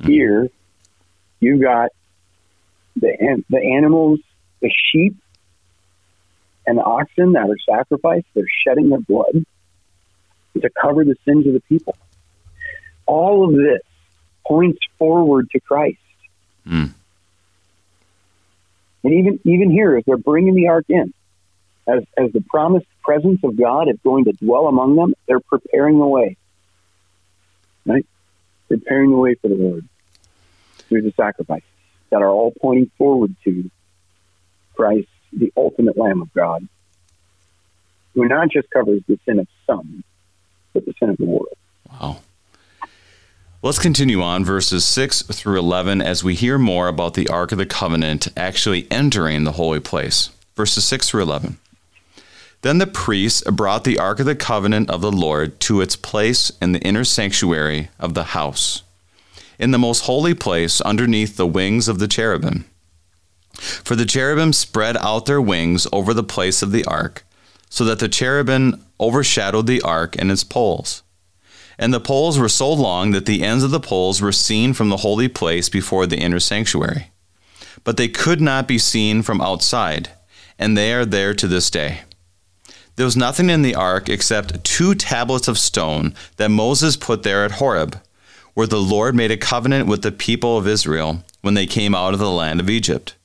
[0.00, 0.10] Mm-hmm.
[0.10, 0.48] Here,
[1.40, 1.90] you've got
[2.96, 4.20] the the animals,
[4.60, 5.16] the sheep,
[6.66, 8.26] and the oxen that are sacrificed.
[8.34, 9.44] They're shedding their blood
[10.60, 11.96] to cover the sins of the people.
[13.06, 13.82] All of this
[14.46, 15.98] points forward to Christ.
[16.66, 16.92] Mm.
[19.04, 21.12] And even even here, as they're bringing the ark in,
[21.86, 25.98] as as the promised presence of God is going to dwell among them, they're preparing
[25.98, 26.36] the way.
[27.84, 28.06] Right?
[28.68, 29.88] Preparing the way for the Lord
[30.88, 31.68] through the sacrifices
[32.10, 33.70] that are all pointing forward to
[34.74, 36.68] Christ, the ultimate Lamb of God,
[38.14, 40.04] who not just covers the sin of some,
[40.72, 41.46] but the sin of the world.
[41.90, 42.18] Wow.
[43.62, 47.58] Let's continue on verses 6 through 11 as we hear more about the Ark of
[47.58, 50.30] the Covenant actually entering the holy place.
[50.56, 51.58] Verses 6 through 11.
[52.62, 56.52] Then the priests brought the Ark of the Covenant of the Lord to its place
[56.62, 58.82] in the inner sanctuary of the house,
[59.58, 62.64] in the most holy place underneath the wings of the cherubim.
[63.54, 67.24] For the cherubim spread out their wings over the place of the ark,
[67.68, 71.02] so that the cherubim overshadowed the ark and its poles.
[71.78, 74.88] And the poles were so long that the ends of the poles were seen from
[74.88, 77.10] the holy place before the inner sanctuary.
[77.82, 80.10] But they could not be seen from outside,
[80.60, 82.02] and they are there to this day.
[83.02, 87.44] There was nothing in the ark except two tablets of stone that Moses put there
[87.44, 88.00] at Horeb,
[88.54, 92.12] where the Lord made a covenant with the people of Israel when they came out
[92.14, 93.16] of the land of Egypt.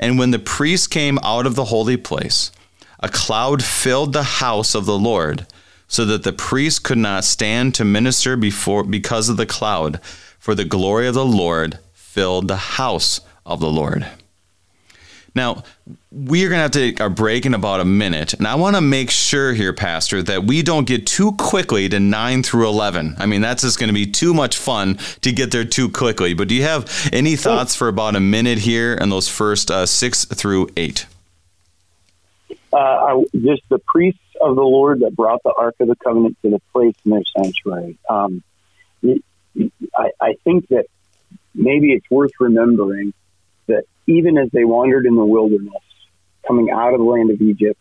[0.00, 2.50] And when the priests came out of the holy place,
[2.98, 5.46] a cloud filled the house of the Lord,
[5.86, 10.00] so that the priests could not stand to minister before because of the cloud,
[10.40, 14.08] for the glory of the Lord filled the house of the Lord.
[15.34, 15.64] Now,
[16.12, 18.34] we are going to have to take our break in about a minute.
[18.34, 21.98] And I want to make sure here, Pastor, that we don't get too quickly to
[21.98, 23.16] 9 through 11.
[23.18, 26.34] I mean, that's just going to be too much fun to get there too quickly.
[26.34, 29.86] But do you have any thoughts for about a minute here in those first uh,
[29.86, 31.06] 6 through 8?
[32.72, 36.50] Uh, just the priests of the Lord that brought the Ark of the Covenant to
[36.50, 37.98] the place in their sanctuary.
[38.08, 38.42] Um,
[39.04, 40.86] I, I think that
[41.54, 43.14] maybe it's worth remembering
[43.66, 45.82] that even as they wandered in the wilderness,
[46.46, 47.78] coming out of the land of Egypt,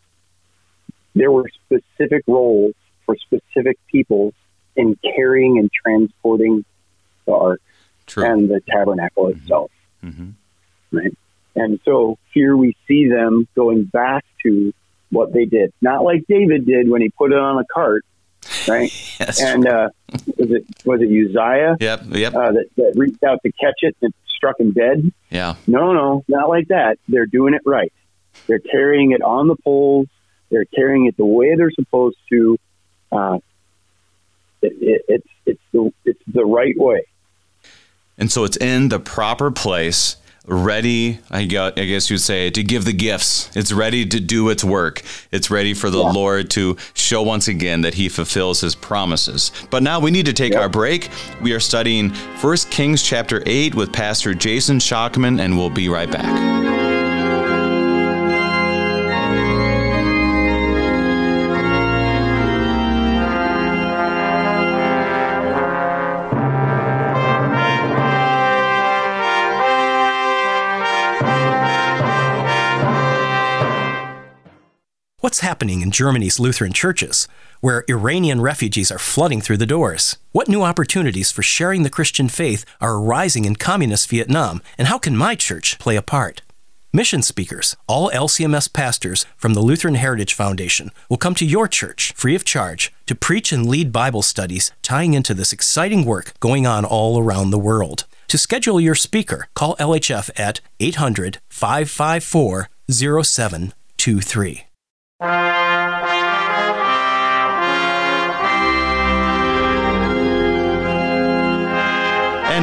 [1.15, 2.73] there were specific roles
[3.05, 4.33] for specific peoples
[4.75, 6.65] in carrying and transporting
[7.25, 7.61] the ark
[8.07, 8.25] True.
[8.25, 9.39] and the tabernacle mm-hmm.
[9.41, 9.71] itself.
[10.03, 10.29] Mm-hmm.
[10.91, 11.17] Right.
[11.55, 14.73] And so here we see them going back to
[15.09, 18.03] what they did, not like David did when he put it on a cart,
[18.67, 18.91] right?
[19.19, 19.41] yes.
[19.41, 19.89] And uh,
[20.37, 21.77] was it was it Uzziah?
[21.79, 22.35] Yep, yep.
[22.35, 25.11] Uh, that, that reached out to catch it and struck him dead.
[25.29, 25.55] Yeah.
[25.67, 26.97] No, no, not like that.
[27.07, 27.91] They're doing it right.
[28.47, 30.07] They're carrying it on the poles.
[30.49, 32.57] They're carrying it the way they're supposed to.
[33.11, 33.39] Uh,
[34.61, 37.05] it, it, it's it's the it's the right way.
[38.17, 42.93] And so it's in the proper place ready, I guess you'd say, to give the
[42.93, 43.49] gifts.
[43.55, 45.01] It's ready to do its work.
[45.31, 46.11] It's ready for the yeah.
[46.11, 49.51] Lord to show once again that he fulfills his promises.
[49.69, 50.59] But now we need to take yeah.
[50.59, 51.09] our break.
[51.41, 56.11] We are studying 1 Kings chapter 8 with Pastor Jason Shockman, and we'll be right
[56.11, 56.82] back.
[75.63, 77.25] Happening in Germany's Lutheran churches,
[77.61, 80.17] where Iranian refugees are flooding through the doors?
[80.33, 84.97] What new opportunities for sharing the Christian faith are arising in communist Vietnam, and how
[84.97, 86.41] can my church play a part?
[86.91, 92.11] Mission speakers, all LCMS pastors from the Lutheran Heritage Foundation, will come to your church
[92.13, 96.67] free of charge to preach and lead Bible studies tying into this exciting work going
[96.67, 98.03] on all around the world.
[98.27, 104.72] To schedule your speaker, call LHF at 800 554 0723.
[105.23, 105.31] And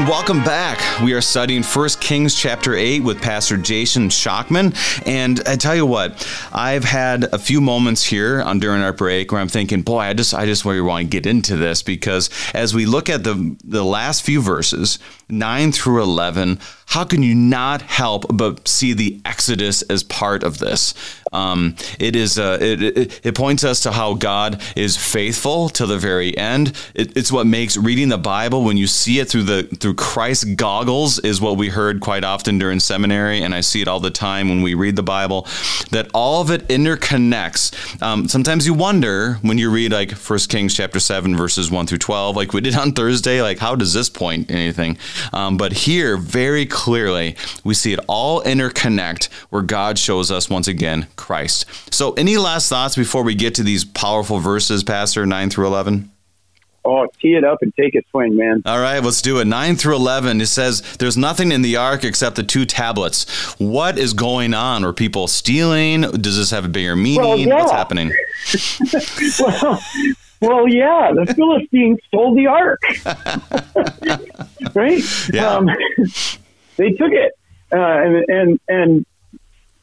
[0.07, 1.01] welcome back.
[1.03, 4.77] We are studying 1 Kings chapter 8 with Pastor Jason Shockman.
[5.07, 9.33] And I tell you what, I've had a few moments here on, during our break
[9.33, 12.29] where I'm thinking, boy, I just I just really want to get into this because
[12.53, 14.99] as we look at the the last few verses,
[15.31, 16.59] 9 through 11,
[16.91, 20.93] how can you not help but see the Exodus as part of this?
[21.33, 25.87] Um, it is uh, it, it, it, points us to how God is faithful to
[25.87, 26.73] the very end.
[26.95, 30.45] It, it's what makes reading the Bible when you see it through the through Christ's
[30.57, 34.11] goggles is what we heard quite often during seminary, and I see it all the
[34.11, 35.47] time when we read the Bible.
[35.93, 38.03] That all of it interconnects.
[38.03, 41.99] Um, sometimes you wonder when you read like First Kings chapter seven verses one through
[41.99, 44.99] twelve, like we did on Thursday, like how does this point anything?
[45.33, 50.69] Um, but here, very clearly, we see it all interconnect where God shows us once
[50.69, 51.67] again Christ.
[51.93, 56.11] So, any last thoughts before we get to these powerful verses, Pastor, 9 through 11?
[56.83, 58.63] Oh, tee it up and take a swing, man.
[58.65, 59.45] All right, let's do it.
[59.45, 63.55] 9 through 11, it says, There's nothing in the ark except the two tablets.
[63.61, 64.83] What is going on?
[64.85, 66.01] Are people stealing?
[66.01, 67.21] Does this have a bigger meaning?
[67.21, 67.59] Well, yeah.
[67.59, 68.13] What's happening?
[69.41, 69.81] well,
[70.41, 72.81] well, yeah, the Philistines stole the ark.
[74.75, 75.03] right?
[75.33, 75.49] Yeah.
[75.49, 75.67] Um,
[76.77, 77.33] they took it
[77.73, 79.07] uh, and, and, and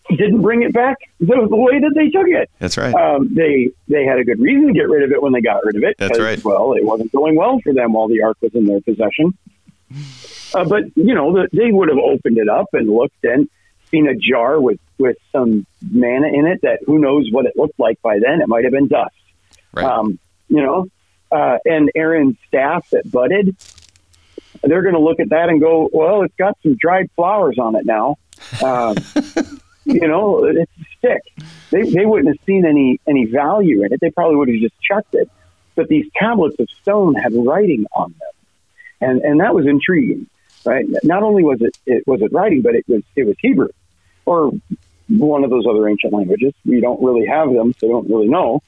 [0.10, 2.50] didn't bring it back the, the, way that they took it.
[2.60, 2.94] That's right.
[2.94, 5.66] Um, they they had a good reason to get rid of it when they got
[5.66, 5.98] rid of it.
[5.98, 6.42] That's right.
[6.44, 9.38] Well, it wasn't going well for them while the ark was in their possession.
[10.54, 13.50] Uh, but you know, the, they would have opened it up and looked and
[13.92, 17.80] seen a jar with with some manna in it that who knows what it looked
[17.80, 18.42] like by then.
[18.42, 19.16] It might have been dust.
[19.74, 19.86] Right.
[19.86, 20.88] Um, you know,
[21.32, 23.56] uh, and Aaron's staff that budded.
[24.64, 27.76] They're going to look at that and go, well, it's got some dried flowers on
[27.76, 28.18] it now.
[28.64, 28.96] Um,
[29.86, 31.22] you know, it's a stick.
[31.70, 34.00] They, they wouldn't have seen any, any value in it.
[34.02, 35.30] They probably would have just chucked it.
[35.76, 39.10] But these tablets of stone had writing on them.
[39.10, 40.28] And, and that was intriguing,
[40.66, 40.86] right?
[41.04, 43.70] Not only was it, it was it writing, but it was, it was Hebrew
[44.26, 44.52] or
[45.08, 46.54] one of those other ancient languages.
[46.66, 48.64] We don't really have them, so don't really know.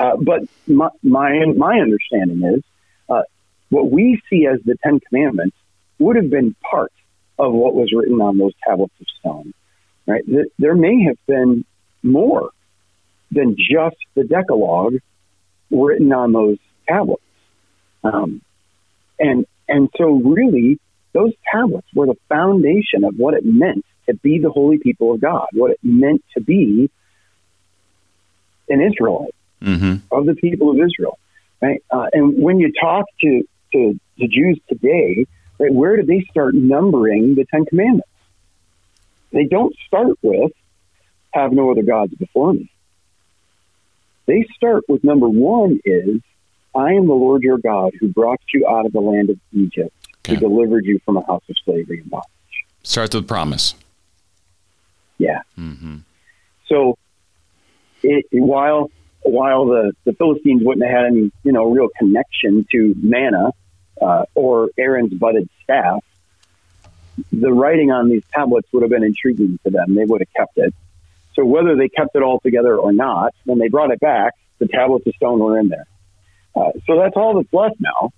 [0.00, 2.62] Uh, but my, my, my understanding is
[3.10, 3.20] uh,
[3.68, 5.54] what we see as the Ten Commandments
[5.98, 6.90] would have been part
[7.38, 9.52] of what was written on those tablets of stone.
[10.06, 10.22] Right?
[10.58, 11.66] There may have been
[12.02, 12.48] more
[13.30, 14.94] than just the Decalogue
[15.70, 16.56] written on those
[16.88, 17.22] tablets.
[18.02, 18.40] Um,
[19.18, 20.80] and and so really
[21.12, 25.20] those tablets were the foundation of what it meant to be the holy people of
[25.20, 26.90] God, what it meant to be
[28.70, 30.14] an Israelite mm-hmm.
[30.14, 31.18] of the people of Israel.
[31.60, 31.82] Right?
[31.90, 33.42] Uh, and when you talk to,
[33.72, 35.26] to the Jews today,
[35.58, 38.08] right, where do they start numbering the Ten Commandments?
[39.32, 40.52] They don't start with
[41.32, 42.70] have no other gods before me.
[44.26, 46.20] They start with number one is
[46.74, 49.94] I am the Lord your God who brought you out of the land of Egypt,
[50.18, 50.34] okay.
[50.34, 52.28] who delivered you from a house of slavery and bondage.
[52.82, 53.74] Starts with promise.
[55.18, 55.42] Yeah.
[55.58, 55.98] Mm-hmm.
[56.66, 56.96] So,
[58.02, 58.90] it, while
[59.22, 63.50] while the, the Philistines wouldn't have had any, you know, real connection to manna
[64.00, 66.02] uh, or Aaron's budded staff,
[67.32, 69.94] the writing on these tablets would have been intriguing to them.
[69.94, 70.74] They would have kept it.
[71.34, 74.66] So whether they kept it all together or not, when they brought it back, the
[74.66, 75.86] tablets of stone were in there.
[76.54, 78.10] Uh, so that's all that's left now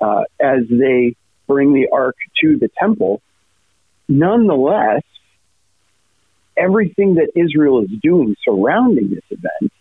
[0.00, 3.20] uh, as they bring the ark to the temple.
[4.08, 5.02] Nonetheless,
[6.56, 9.72] everything that Israel is doing surrounding this event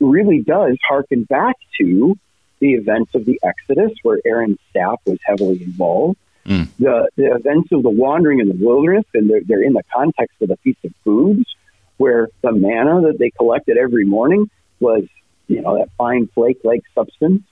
[0.00, 2.18] really does harken back to
[2.58, 6.18] the events of the Exodus, where Aaron's staff was heavily involved.
[6.46, 6.68] Mm.
[6.78, 10.40] The, the events of the wandering in the wilderness, and they're, they're in the context
[10.42, 11.54] of the Feast of Booths,
[11.96, 15.04] where the manna that they collected every morning was,
[15.48, 17.42] you know, that fine flake-like substance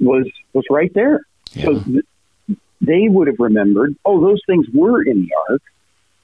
[0.00, 1.20] was was right there.
[1.52, 1.64] Yeah.
[1.64, 2.04] So th-
[2.80, 5.62] they would have remembered, oh, those things were in the ark.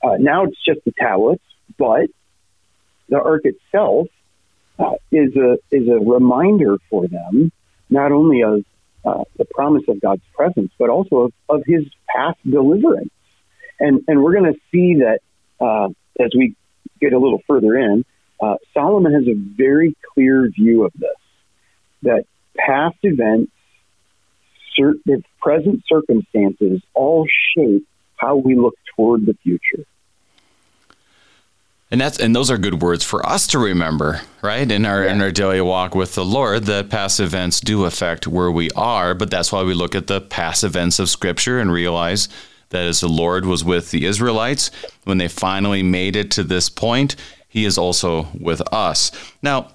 [0.02, 1.44] Uh, now it's just the tablets,
[1.76, 2.08] but
[3.08, 4.08] the ark itself
[5.10, 7.50] is a is a reminder for them
[7.90, 8.64] not only of
[9.04, 13.10] uh, the promise of God's presence, but also of, of His past deliverance.
[13.80, 15.20] And and we're going to see that
[15.60, 15.88] uh,
[16.22, 16.54] as we
[17.00, 18.04] get a little further in,
[18.40, 21.10] uh, Solomon has a very clear view of this
[22.02, 22.24] that
[22.56, 23.52] past events,
[24.78, 25.02] cert-
[25.40, 27.86] present circumstances, all shape
[28.16, 29.84] how we look toward the future.
[31.90, 34.70] And that's and those are good words for us to remember, right?
[34.70, 35.12] In our yeah.
[35.12, 39.14] in our daily walk with the Lord, that past events do affect where we are,
[39.14, 42.28] but that's why we look at the past events of Scripture and realize
[42.70, 44.70] that as the Lord was with the Israelites
[45.04, 47.16] when they finally made it to this point,
[47.48, 49.10] He is also with us.
[49.42, 49.70] Now,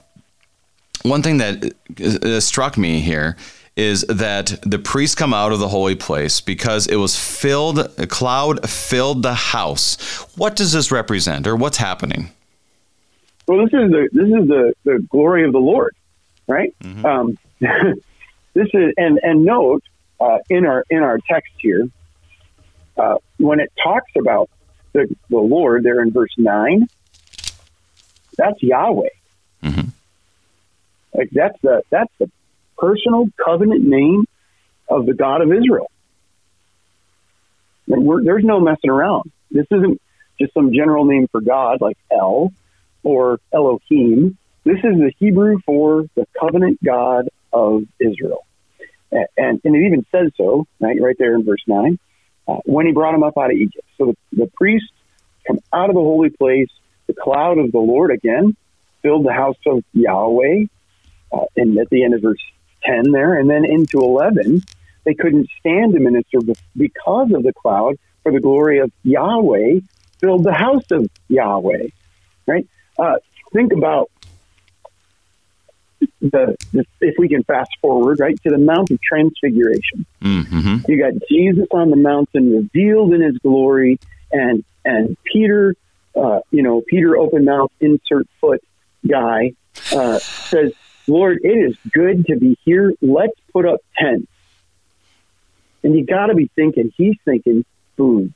[1.01, 3.37] one thing that uh, struck me here
[3.75, 8.05] is that the priests come out of the holy place because it was filled, a
[8.05, 9.99] cloud filled the house.
[10.37, 12.29] What does this represent, or what's happening?
[13.47, 15.95] Well, this is the this is the, the glory of the Lord,
[16.47, 16.73] right?
[16.83, 17.05] Mm-hmm.
[17.05, 19.83] Um, this is and and note
[20.19, 21.89] uh, in our in our text here
[22.97, 24.49] uh, when it talks about
[24.93, 26.87] the, the Lord there in verse nine,
[28.37, 29.09] that's Yahweh.
[29.63, 29.89] Mm-hmm.
[31.13, 32.29] Like that's the that's the
[32.83, 34.25] personal covenant name
[34.89, 35.89] of the God of Israel.
[37.87, 39.31] there's no messing around.
[39.49, 40.01] This isn't
[40.39, 42.51] just some general name for God like El
[43.01, 44.37] or Elohim.
[44.65, 48.45] This is the Hebrew for the covenant God of Israel.
[49.11, 51.97] And, and, and it even says so, right, right there in verse 9,
[52.47, 53.87] uh, when he brought him up out of Egypt.
[53.97, 54.89] So the, the priests
[55.47, 56.69] come out of the holy place.
[57.07, 58.57] The cloud of the Lord again
[59.01, 60.65] filled the house of Yahweh.
[61.31, 62.39] Uh, and at the end of verse
[62.85, 64.63] 10 there, and then into 11,
[65.05, 66.39] they couldn't stand to minister
[66.75, 69.81] because of the cloud, for the glory of Yahweh
[70.19, 71.87] filled the house of Yahweh.
[72.47, 72.65] Right?
[72.97, 73.15] Uh,
[73.51, 74.09] think about
[76.21, 80.05] the, the, if we can fast forward right to the Mount of Transfiguration.
[80.21, 80.89] Mm-hmm.
[80.89, 83.99] You got Jesus on the mountain, revealed in His glory,
[84.31, 85.75] and and Peter,
[86.15, 88.63] uh, you know, Peter open mouth insert foot
[89.07, 89.53] guy
[89.91, 90.73] uh, says,
[91.07, 92.93] Lord, it is good to be here.
[93.01, 94.27] Let's put up tents.
[95.83, 97.65] And you got to be thinking, he's thinking
[97.97, 98.33] foods.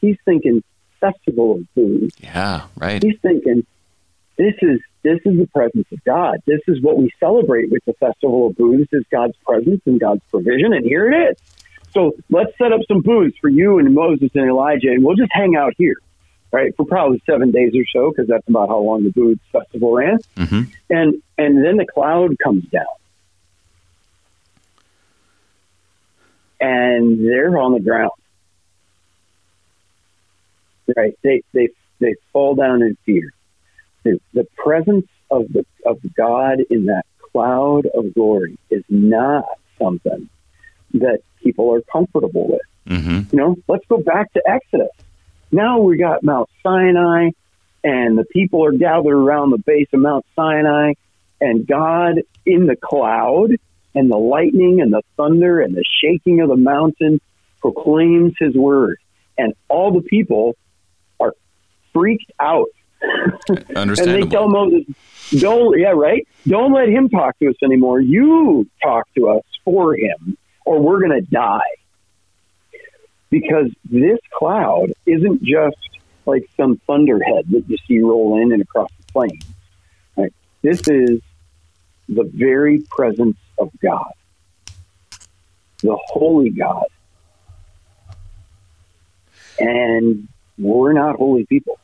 [0.00, 0.62] He's thinking
[1.00, 2.12] festival of food.
[2.18, 3.02] Yeah, right.
[3.02, 3.66] He's thinking,
[4.36, 6.38] this is this is the presence of God.
[6.46, 8.80] This is what we celebrate with the festival of food.
[8.80, 11.36] This is God's presence and God's provision, and here it is.
[11.92, 15.30] So let's set up some booths for you and Moses and Elijah, and we'll just
[15.32, 15.96] hang out here,
[16.54, 19.92] right, for probably seven days or so, because that's about how long the booth festival
[19.92, 20.18] ran.
[20.36, 20.62] Mm-hmm.
[20.90, 22.84] And and then the cloud comes down,
[26.60, 28.12] and they're on the ground.
[30.96, 31.18] Right?
[31.22, 33.32] They they they fall down in fear.
[34.04, 39.44] The, the presence of the of God in that cloud of glory is not
[39.78, 40.28] something
[40.94, 42.60] that people are comfortable with.
[42.86, 43.34] Mm-hmm.
[43.34, 44.90] You know, let's go back to Exodus.
[45.50, 47.30] Now we got Mount Sinai,
[47.82, 50.94] and the people are gathered around the base of Mount Sinai,
[51.40, 53.50] and God in the cloud,
[53.94, 57.20] and the lightning, and the thunder, and the shaking of the mountain
[57.60, 58.98] proclaims His word,
[59.38, 60.56] and all the people
[61.20, 61.34] are
[61.92, 62.68] freaked out.
[63.76, 63.76] Understandable.
[63.76, 64.86] and they tell Moses,
[65.38, 66.26] "Don't, yeah, right.
[66.46, 68.00] Don't let him talk to us anymore.
[68.00, 71.60] You talk to us for him." or we're going to die.
[73.34, 75.76] Because this cloud isn't just
[76.24, 79.44] like some thunderhead that you see roll in and across the plains.
[80.16, 80.32] Right?
[80.62, 81.20] This is
[82.08, 84.12] the very presence of God,
[85.82, 86.84] the holy God.
[89.58, 91.80] And we're not holy people.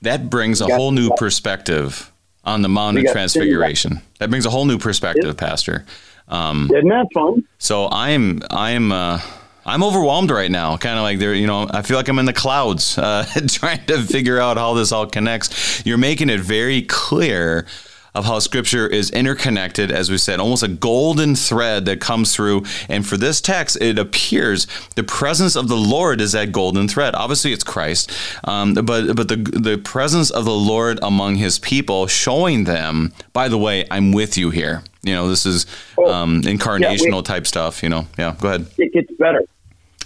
[0.00, 2.10] That brings a whole new perspective
[2.42, 4.00] on the Mount of Transfiguration.
[4.18, 5.84] That brings a whole new perspective, Pastor.
[6.28, 7.46] Um, Isn't that fun?
[7.58, 9.20] So I'm I'm uh,
[9.66, 10.76] I'm overwhelmed right now.
[10.76, 13.84] Kind of like there, you know, I feel like I'm in the clouds, uh, trying
[13.86, 15.84] to figure out how this all connects.
[15.86, 17.66] You're making it very clear
[18.14, 22.64] of how scripture is interconnected, as we said, almost a golden thread that comes through.
[22.88, 27.14] And for this text, it appears the presence of the Lord is that golden thread.
[27.14, 28.12] Obviously, it's Christ,
[28.44, 33.48] um, but but the the presence of the Lord among His people, showing them, by
[33.48, 34.84] the way, I'm with you here.
[35.04, 35.66] You know, this is
[35.98, 37.82] oh, um, incarnational yeah, type stuff.
[37.82, 38.34] You know, yeah.
[38.40, 38.66] Go ahead.
[38.78, 39.42] It gets better.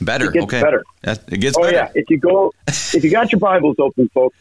[0.00, 0.26] Better.
[0.26, 0.62] It gets okay.
[0.62, 0.84] Better.
[1.02, 1.76] It gets oh, better.
[1.76, 1.92] yeah.
[1.94, 4.36] If you go, if you got your Bibles open, folks,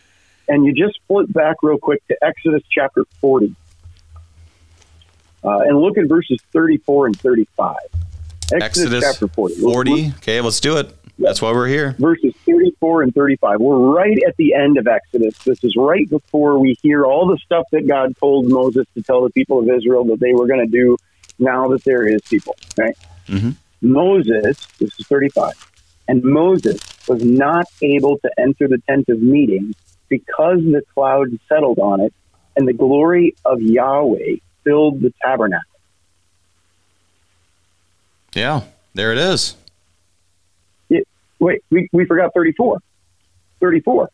[0.47, 3.55] and you just flip back real quick to Exodus chapter 40
[5.43, 7.75] uh, and look at verses 34 and 35.
[8.53, 9.55] Exodus, Exodus chapter 40.
[9.55, 10.13] 40.
[10.17, 10.96] Okay, let's do it.
[11.19, 11.95] That's why we're here.
[11.97, 13.59] Verses 34 and 35.
[13.59, 15.37] We're right at the end of Exodus.
[15.39, 19.23] This is right before we hear all the stuff that God told Moses to tell
[19.23, 20.97] the people of Israel that they were going to do
[21.39, 22.95] now that they're his people, right?
[23.27, 23.51] Mm-hmm.
[23.81, 25.53] Moses, this is 35,
[26.07, 29.73] and Moses was not able to enter the tent of meeting
[30.09, 32.13] because the cloud settled on it
[32.55, 35.63] and the glory of Yahweh filled the tabernacle.
[38.33, 38.61] Yeah,
[38.93, 39.55] there it is.
[41.39, 42.79] It, wait, we, we forgot 34.
[43.59, 44.09] 34.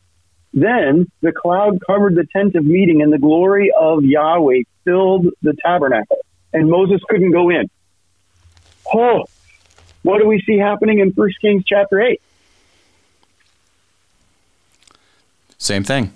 [0.53, 5.55] Then the cloud covered the tent of meeting, and the glory of Yahweh filled the
[5.65, 6.17] tabernacle,
[6.53, 7.69] and Moses couldn't go in.
[8.93, 9.25] Oh,
[10.03, 12.21] what do we see happening in 1 Kings chapter 8?
[15.57, 16.13] Same thing.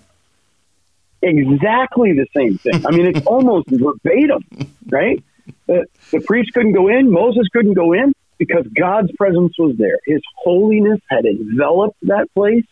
[1.22, 2.86] Exactly the same thing.
[2.86, 4.44] I mean, it's almost verbatim,
[4.88, 5.24] right?
[5.66, 9.98] The, the priest couldn't go in, Moses couldn't go in because God's presence was there.
[10.06, 12.66] His holiness had enveloped that place.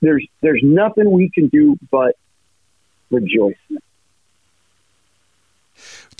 [0.00, 2.16] There's there's nothing we can do but
[3.10, 3.56] rejoice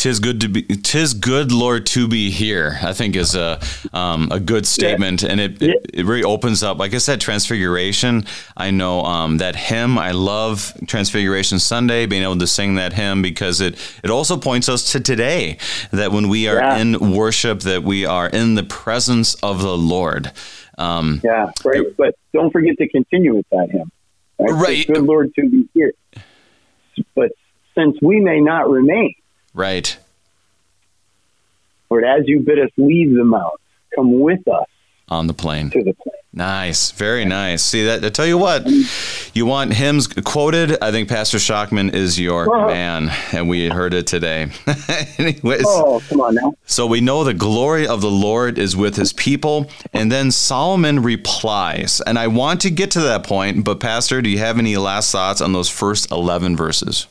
[0.01, 3.61] tis good to be tis good lord to be here i think is a
[3.93, 5.23] um, a good statement.
[5.23, 5.29] Yeah.
[5.29, 8.25] and it, it, it really opens up like i said transfiguration.
[8.57, 13.21] I know um, that hymn i love transfiguration sunday being able to sing that hymn
[13.21, 15.59] because it it also points us to today
[15.91, 16.79] that when we are yeah.
[16.79, 20.33] in worship that we are in the presence of the lord.
[20.79, 21.81] Um, yeah right.
[21.81, 23.93] it, but don't forget to continue with that hymn
[24.39, 24.87] right, right.
[24.87, 25.93] good lord to be here.
[27.15, 27.33] But
[27.75, 29.15] since we may not remain
[29.61, 29.95] Right.
[31.91, 33.61] Lord, as you bid us leave the mount,
[33.95, 34.67] come with us
[35.11, 35.69] on the plain.
[35.69, 36.15] To the plain.
[36.33, 37.63] Nice, very nice.
[37.63, 38.03] See that?
[38.03, 38.67] I tell you what,
[39.35, 40.83] you want hymns quoted.
[40.83, 42.69] I think Pastor Shockman is your uh-huh.
[42.69, 44.51] man, and we heard it today.
[45.19, 46.55] Anyways, oh come on now.
[46.65, 51.03] So we know the glory of the Lord is with His people, and then Solomon
[51.03, 53.63] replies, and I want to get to that point.
[53.63, 57.07] But Pastor, do you have any last thoughts on those first eleven verses?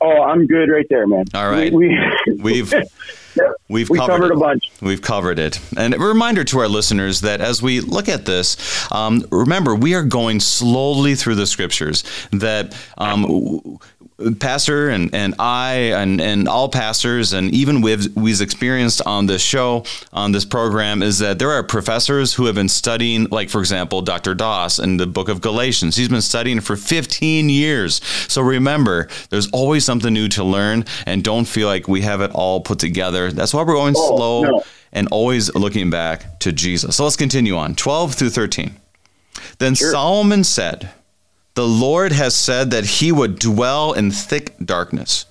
[0.00, 1.24] Oh, I'm good right there, man.
[1.34, 1.72] All right.
[1.72, 2.72] We, have we've
[3.68, 4.70] we've we covered, covered a bunch.
[4.80, 5.58] We've covered it.
[5.76, 9.94] And a reminder to our listeners that as we look at this, um, remember we
[9.94, 12.04] are going slowly through the scriptures.
[12.32, 13.78] That um,
[14.38, 19.42] pastor and, and I and, and all pastors and even we've, we've experienced on this
[19.42, 23.60] show, on this program, is that there are professors who have been studying, like, for
[23.60, 24.34] example, Dr.
[24.34, 25.96] Das in the book of Galatians.
[25.96, 28.02] He's been studying for 15 years.
[28.28, 32.30] So remember, there's always something new to learn and don't feel like we have it
[32.32, 33.30] all put together.
[33.32, 34.42] That's why we're going oh, slow.
[34.42, 34.62] No
[34.92, 36.96] and always looking back to Jesus.
[36.96, 38.74] So let's continue on 12 through 13.
[39.58, 39.90] Then sure.
[39.90, 40.90] Solomon said,
[41.56, 45.24] The Lord has said that he would dwell in thick darkness.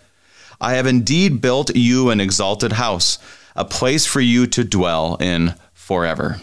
[0.59, 3.19] I have indeed built you an exalted house,
[3.55, 6.41] a place for you to dwell in forever.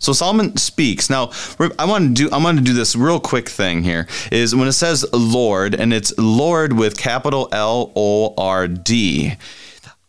[0.00, 1.08] So Solomon speaks.
[1.08, 1.30] Now,
[1.78, 4.66] I want to do I want to do this real quick thing here is when
[4.66, 9.34] it says Lord and it's Lord with capital L O R D.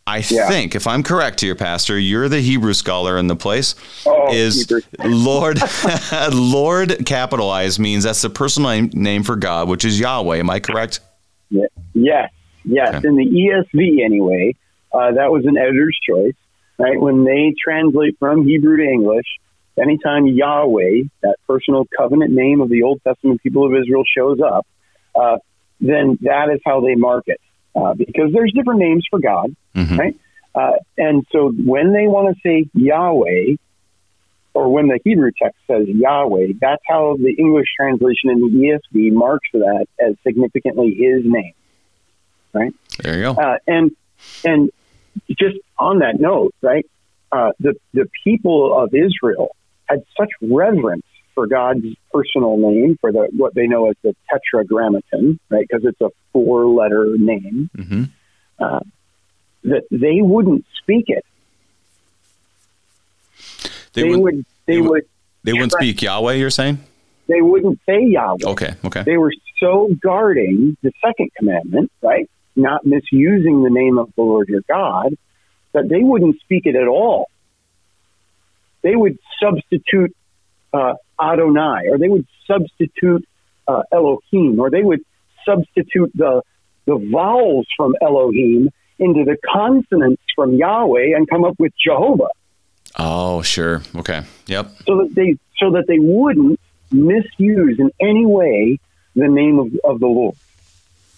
[0.06, 0.48] I yeah.
[0.48, 3.76] think, if I'm correct here, Pastor, you're the Hebrew scholar in the place.
[4.04, 5.58] Oh, is Lord
[6.32, 10.38] Lord capitalized means that's the personal name for God, which is Yahweh.
[10.38, 11.00] Am I correct?
[11.50, 11.66] Yeah.
[11.94, 12.30] Yes,
[12.64, 12.94] yes.
[12.96, 13.08] Okay.
[13.08, 14.56] In the ESV, anyway,
[14.92, 16.34] uh, that was an editor's choice.
[16.78, 19.26] Right when they translate from Hebrew to English,
[19.80, 24.66] anytime Yahweh, that personal covenant name of the Old Testament people of Israel, shows up,
[25.14, 25.36] uh,
[25.80, 27.40] then that is how they mark it
[27.74, 29.96] uh, because there's different names for God, mm-hmm.
[29.96, 30.16] right?
[30.54, 33.56] Uh, and so when they want to say Yahweh,
[34.54, 39.12] or when the Hebrew text says Yahweh, that's how the English translation in the ESV
[39.12, 41.54] marks that as significantly His name,
[42.52, 42.74] right?
[43.02, 43.30] There you go.
[43.32, 43.92] Uh, and
[44.44, 44.70] and
[45.30, 46.84] just on that note, right?
[47.30, 49.56] Uh, the the people of Israel
[49.86, 55.40] had such reverence for God's personal name, for the what they know as the Tetragrammaton,
[55.48, 55.66] right?
[55.66, 57.70] Because it's a four-letter name.
[57.76, 58.04] Mm-hmm.
[58.58, 58.80] Uh,
[59.64, 61.24] that they wouldn't speak it.
[63.92, 64.44] They, they would.
[64.66, 65.04] They, they would.
[65.44, 66.34] They wouldn't speak Yahweh.
[66.34, 66.78] You're saying?
[67.26, 68.44] They wouldn't say Yahweh.
[68.44, 68.74] Okay.
[68.84, 69.02] Okay.
[69.02, 72.28] They were so guarding the second commandment, right?
[72.56, 75.14] Not misusing the name of the Lord your God,
[75.72, 77.28] that they wouldn't speak it at all.
[78.82, 80.14] They would substitute
[80.72, 83.26] uh, Adonai, or they would substitute
[83.68, 85.04] uh, Elohim, or they would
[85.44, 86.42] substitute the
[86.84, 92.28] the vowels from Elohim into the consonants from Yahweh and come up with Jehovah.
[92.98, 93.82] Oh, sure.
[93.96, 94.22] Okay.
[94.46, 94.70] Yep.
[94.86, 98.78] So that they so that they wouldn't misuse in any way
[99.14, 100.36] the name of, of the Lord.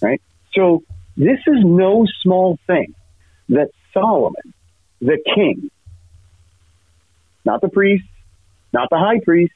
[0.01, 0.21] Right?
[0.55, 0.83] So
[1.17, 2.95] this is no small thing
[3.49, 4.55] that Solomon,
[5.01, 5.71] the king,
[7.45, 8.05] not the priest,
[8.73, 9.53] not the high priest,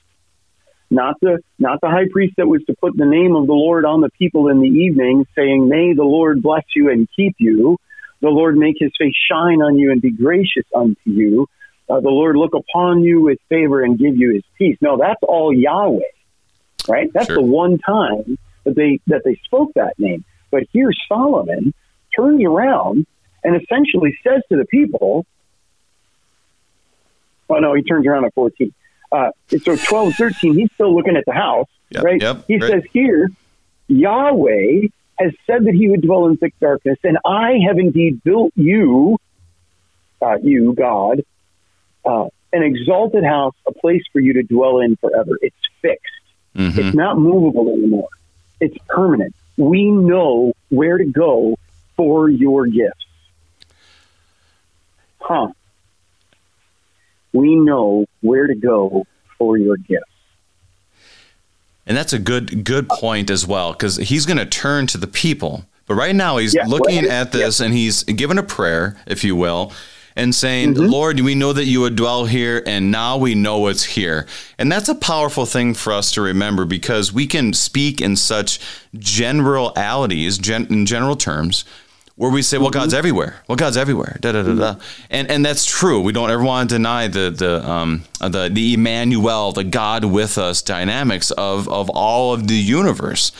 [0.90, 3.84] not the not the high priest that was to put the name of the Lord
[3.84, 7.78] on the people in the evening, saying, "May the Lord bless you and keep you.
[8.20, 11.48] The Lord make His face shine on you and be gracious unto you.
[11.88, 15.22] Uh, the Lord look upon you with favor and give you His peace." No, that's
[15.22, 16.00] all Yahweh,
[16.88, 17.10] right?
[17.12, 17.36] That's sure.
[17.36, 20.24] the one time that they that they spoke that name.
[20.50, 21.74] But here Solomon
[22.14, 23.06] turns around
[23.44, 25.26] and essentially says to the people,
[27.48, 28.74] "Oh no," he turns around at fourteen.
[29.10, 29.30] Uh,
[29.64, 32.20] so 12, 13, he's still looking at the house, yep, right?
[32.20, 33.30] Yep, he says here,
[33.86, 34.88] Yahweh
[35.18, 39.18] has said that he would dwell in thick darkness, and I have indeed built you,
[40.22, 41.22] uh, you, God,
[42.04, 45.38] uh, an exalted house, a place for you to dwell in forever.
[45.40, 46.04] It's fixed.
[46.56, 46.78] Mm-hmm.
[46.78, 48.08] It's not movable anymore.
[48.60, 49.34] It's permanent.
[49.56, 51.58] We know where to go
[51.96, 53.04] for your gifts.
[55.20, 55.48] Huh
[57.32, 59.06] we know where to go
[59.38, 60.04] for your gifts.
[61.88, 65.08] And that's a good good point as well, because he's going to turn to the
[65.08, 65.64] people.
[65.86, 67.66] But right now he's yeah, looking well, at this yeah.
[67.66, 69.72] and he's given a prayer, if you will,
[70.14, 70.84] and saying, mm-hmm.
[70.84, 74.26] Lord, we know that you would dwell here, and now we know it's here.
[74.58, 78.60] And that's a powerful thing for us to remember because we can speak in such
[78.98, 81.64] generalities, gen- in general terms,
[82.18, 82.98] where we say, well, God's mm-hmm.
[82.98, 83.42] everywhere.
[83.46, 84.18] Well, God's everywhere.
[84.20, 84.76] Da da da da.
[85.08, 86.00] And and that's true.
[86.00, 90.36] We don't ever want to deny the the um the the Emmanuel, the God with
[90.36, 93.30] us dynamics of of all of the universe.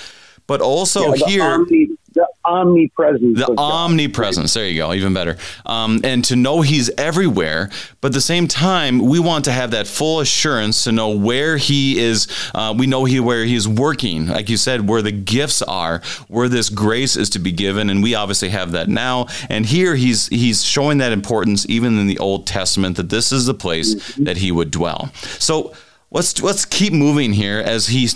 [0.47, 1.89] But also yeah, here, omni,
[2.19, 3.39] the omnipresence.
[3.39, 4.53] The omnipresence.
[4.55, 4.93] There you go.
[4.93, 5.37] Even better.
[5.65, 9.71] Um, and to know He's everywhere, but at the same time, we want to have
[9.71, 12.27] that full assurance to know where He is.
[12.55, 16.03] Uh, we know He where He is working, like you said, where the gifts are,
[16.27, 19.27] where this grace is to be given, and we obviously have that now.
[19.49, 23.47] And here He's He's showing that importance, even in the Old Testament, that this is
[23.47, 24.25] the place mm-hmm.
[24.25, 25.13] that He would dwell.
[25.39, 25.73] So
[26.11, 28.09] let's let's keep moving here as He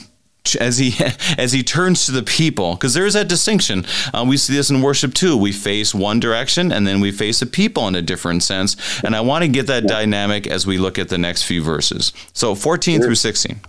[0.61, 0.95] as he
[1.38, 3.84] as he turns to the people because there is that distinction.
[4.12, 5.36] Uh, we see this in worship too.
[5.36, 8.76] We face one direction and then we face a people in a different sense.
[9.03, 12.12] And i want to get that dynamic as we look at the next few verses.
[12.32, 13.61] So 14 through 16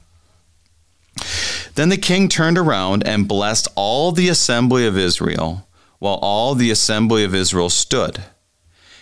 [1.76, 5.68] then the king turned around and blessed all the assembly of israel
[6.00, 8.24] while all the assembly of israel stood.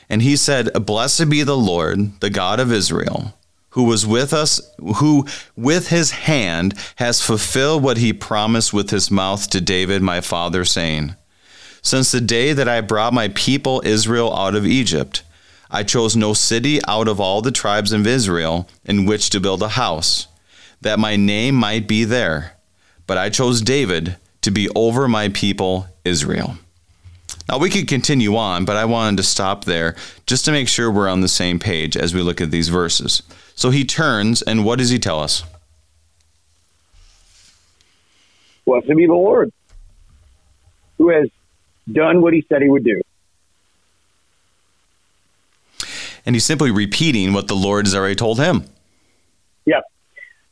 [0.09, 3.33] And he said blessed be the lord the god of israel
[3.71, 4.61] who was with us,
[4.97, 10.21] who with his hand has fulfilled what he promised with his mouth to David my
[10.21, 11.15] father, saying,
[11.81, 15.23] Since the day that I brought my people Israel out of Egypt,
[15.69, 19.63] I chose no city out of all the tribes of Israel in which to build
[19.63, 20.27] a house,
[20.81, 22.57] that my name might be there.
[23.07, 26.57] But I chose David to be over my people Israel.
[27.47, 29.95] Now, we could continue on, but I wanted to stop there
[30.25, 33.23] just to make sure we're on the same page as we look at these verses.
[33.61, 35.43] So he turns, and what does he tell us?
[38.65, 39.53] Blessed be the Lord,
[40.97, 41.29] who has
[41.91, 42.99] done what he said he would do.
[46.25, 48.65] And he's simply repeating what the Lord has already told him.
[49.65, 49.83] Yep.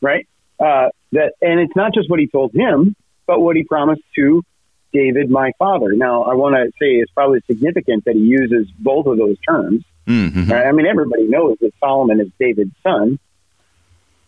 [0.00, 0.28] Right.
[0.60, 2.94] Uh, that, and it's not just what he told him,
[3.26, 4.44] but what he promised to
[4.92, 5.94] David, my father.
[5.94, 9.82] Now, I want to say it's probably significant that he uses both of those terms.
[10.06, 10.52] Mm-hmm.
[10.52, 13.18] I mean, everybody knows that Solomon is David's son.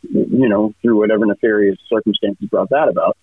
[0.04, 3.16] You know, through whatever nefarious circumstances brought that about.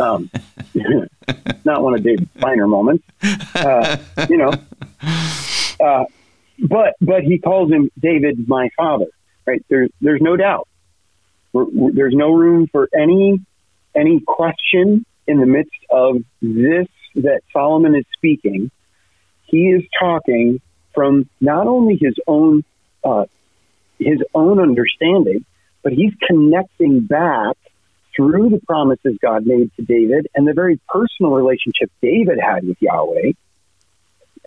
[0.00, 0.30] Um,
[1.64, 3.04] not one of David's finer moments.
[3.52, 3.96] Uh,
[4.28, 4.52] you know,
[5.84, 6.04] uh,
[6.60, 9.06] but but he calls him David, my father.
[9.44, 9.64] Right?
[9.68, 10.68] There's there's no doubt.
[11.52, 13.40] We're, we're, there's no room for any
[13.94, 16.86] any question in the midst of this
[17.16, 18.70] that Solomon is speaking.
[19.46, 20.60] He is talking
[20.94, 22.64] from not only his own
[23.04, 23.24] uh,
[23.98, 25.44] his own understanding,
[25.82, 27.56] but he's connecting back
[28.14, 32.76] through the promises God made to David and the very personal relationship David had with
[32.80, 33.32] Yahweh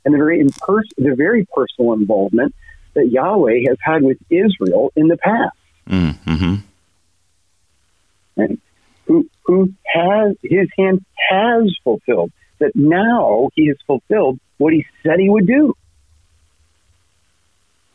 [0.05, 2.53] and the very, impers- the very personal involvement
[2.93, 5.55] that Yahweh has had with Israel in the past.
[5.89, 6.55] Mm-hmm.
[8.35, 8.61] And
[9.05, 15.19] who, who has, his hand has fulfilled, that now he has fulfilled what he said
[15.19, 15.75] he would do.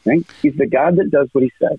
[0.09, 0.25] Right?
[0.41, 1.79] He's the God that does what he says.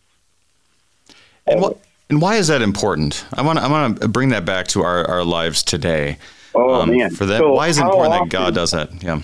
[1.47, 3.25] And, what, and why is that important?
[3.33, 6.19] I want to, I want to bring that back to our, our lives today.
[6.53, 7.09] Oh um, man!
[7.09, 9.03] For that, so why is it important often, that God does that?
[9.03, 9.21] Yeah.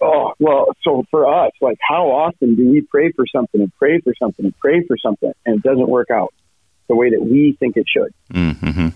[0.00, 4.00] Oh, well, so for us, like how often do we pray for something and pray
[4.00, 6.34] for something and pray for something and it doesn't work out
[6.88, 8.12] the way that we think it should?
[8.32, 8.88] Mm-hmm.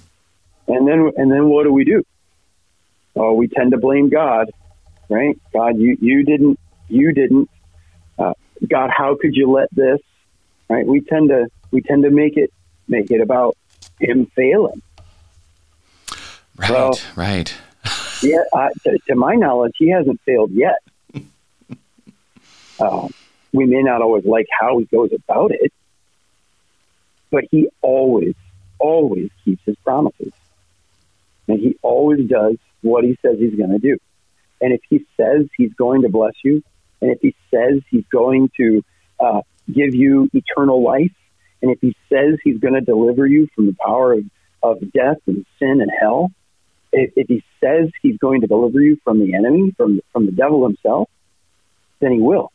[0.68, 2.04] And then, and then what do we do?
[3.16, 4.50] Oh, we tend to blame God,
[5.08, 5.38] right?
[5.52, 7.48] God, you, you didn't, you didn't.
[8.66, 10.00] God, how could you let this?
[10.68, 10.86] Right?
[10.86, 12.52] We tend to, we tend to make it,
[12.86, 13.56] make it about
[14.00, 14.82] him failing.
[16.56, 17.06] Right.
[17.16, 17.54] Right.
[18.22, 18.42] yeah.
[18.52, 20.78] Uh, to, to my knowledge, he hasn't failed yet.
[22.80, 23.08] Uh,
[23.52, 25.72] we may not always like how he goes about it,
[27.30, 28.34] but he always,
[28.78, 30.32] always keeps his promises.
[31.46, 33.98] And he always does what he says he's going to do.
[34.60, 36.62] And if he says he's going to bless you,
[37.00, 38.84] and if he says he's going to
[39.20, 41.12] uh, give you eternal life,
[41.62, 44.24] and if he says he's going to deliver you from the power of,
[44.62, 46.30] of death and sin and hell,
[46.92, 50.32] if, if he says he's going to deliver you from the enemy, from, from the
[50.32, 51.08] devil himself,
[52.00, 52.52] then he will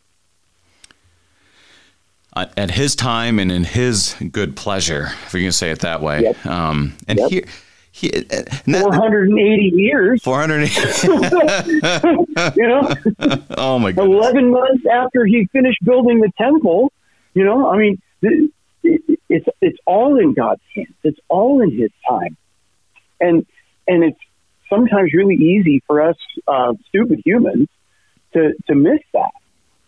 [2.36, 6.24] at his time and in his good pleasure, if we can say it that way.
[6.24, 6.46] Yep.
[6.46, 7.30] Um, and yep.
[7.30, 7.46] here.
[7.96, 10.24] He, uh, that, 480 years.
[10.24, 10.72] 480.
[12.60, 12.91] you know?
[13.56, 14.06] Oh, my God.
[14.06, 16.91] 11 months after he finished building the temple,
[17.36, 18.52] you know, I mean, it,
[18.84, 20.96] it, it's, it's all in God's hands.
[21.04, 22.36] It's all in his time.
[23.20, 23.46] And,
[23.88, 24.20] and it's
[24.70, 26.18] sometimes really easy for us,
[26.48, 27.70] uh, stupid humans
[28.34, 29.34] to, to miss that,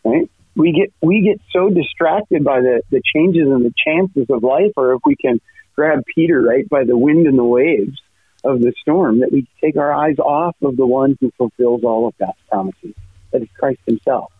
[0.03, 0.30] right?
[0.56, 4.72] we get we get so distracted by the, the changes and the chances of life,
[4.78, 5.41] or if we can
[5.76, 7.99] grab Peter right by the wind and the waves
[8.43, 12.07] of the storm, that we take our eyes off of the one who fulfills all
[12.07, 12.93] of God's promises,
[13.32, 14.32] that is Christ Himself.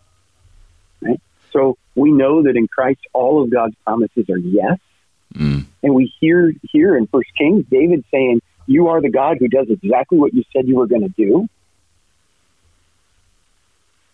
[1.02, 1.20] Right.
[1.52, 4.78] So we know that in Christ all of God's promises are yes,
[5.34, 5.66] mm.
[5.82, 9.68] and we hear here in First Kings David saying, "You are the God who does
[9.70, 11.48] exactly what you said you were going to do."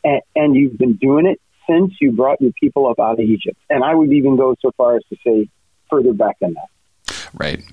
[0.04, 3.58] And, and you've been doing it since you brought your people up out of Egypt.
[3.70, 5.48] And I would even go so far as to say
[5.90, 6.70] further back than that.
[7.34, 7.64] Right.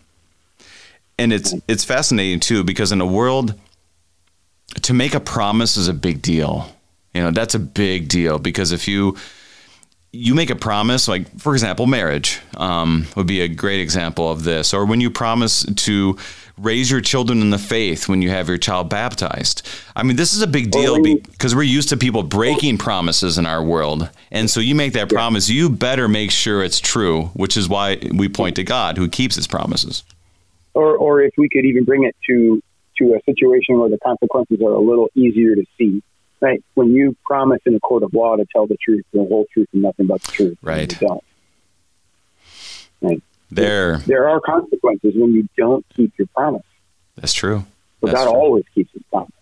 [1.19, 3.55] And it's it's fascinating too because in a world
[4.83, 6.73] to make a promise is a big deal.
[7.15, 9.17] You know, that's a big deal because if you
[10.13, 14.45] you make a promise, like for example, marriage um, would be a great example of
[14.45, 16.17] this, or when you promise to
[16.59, 19.67] raise your children in the faith when you have your child baptized.
[19.95, 23.47] I mean, this is a big deal because we're used to people breaking promises in
[23.47, 24.09] our world.
[24.31, 27.99] And so you make that promise, you better make sure it's true, which is why
[28.13, 30.05] we point to God who keeps his promises.
[30.75, 32.63] Or, or if we could even bring it to,
[32.99, 36.03] to a situation where the consequences are a little easier to see.
[36.41, 36.63] Right.
[36.75, 39.67] When you promise in a court of law to tell the truth, the whole truth,
[39.73, 40.59] and nothing but the truth.
[40.63, 40.93] Right.
[41.01, 41.25] You don't.
[43.01, 43.23] Right.
[43.51, 46.63] There, there are consequences when you don't keep your promise.
[47.17, 47.65] That's true.
[48.01, 48.41] But That's God true.
[48.41, 49.33] always keeps his promise.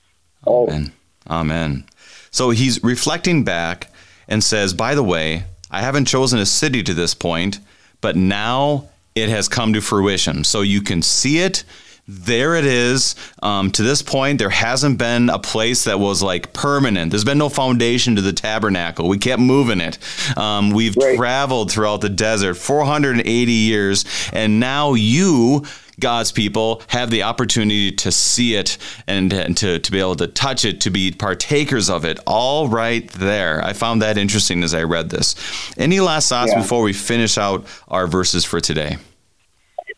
[0.44, 0.74] Always.
[0.74, 0.92] Amen.
[1.28, 1.84] Amen.
[2.30, 3.90] So he's reflecting back
[4.28, 7.59] and says, by the way, I haven't chosen a city to this point,
[8.00, 10.44] but now it has come to fruition.
[10.44, 11.64] So you can see it.
[12.09, 13.16] There it is.
[13.42, 17.11] Um, to this point, there hasn't been a place that was like permanent.
[17.11, 19.09] There's been no foundation to the tabernacle.
[19.09, 19.98] We kept moving it.
[20.36, 21.16] Um, we've right.
[21.16, 25.64] traveled throughout the desert 480 years, and now you
[25.98, 30.26] God's people have the opportunity to see it and, and to, to be able to
[30.26, 33.64] touch it, to be partakers of it, all right there.
[33.64, 35.34] I found that interesting as I read this.
[35.78, 36.61] Any last thoughts yeah.
[36.61, 38.98] before we finish out our verses for today?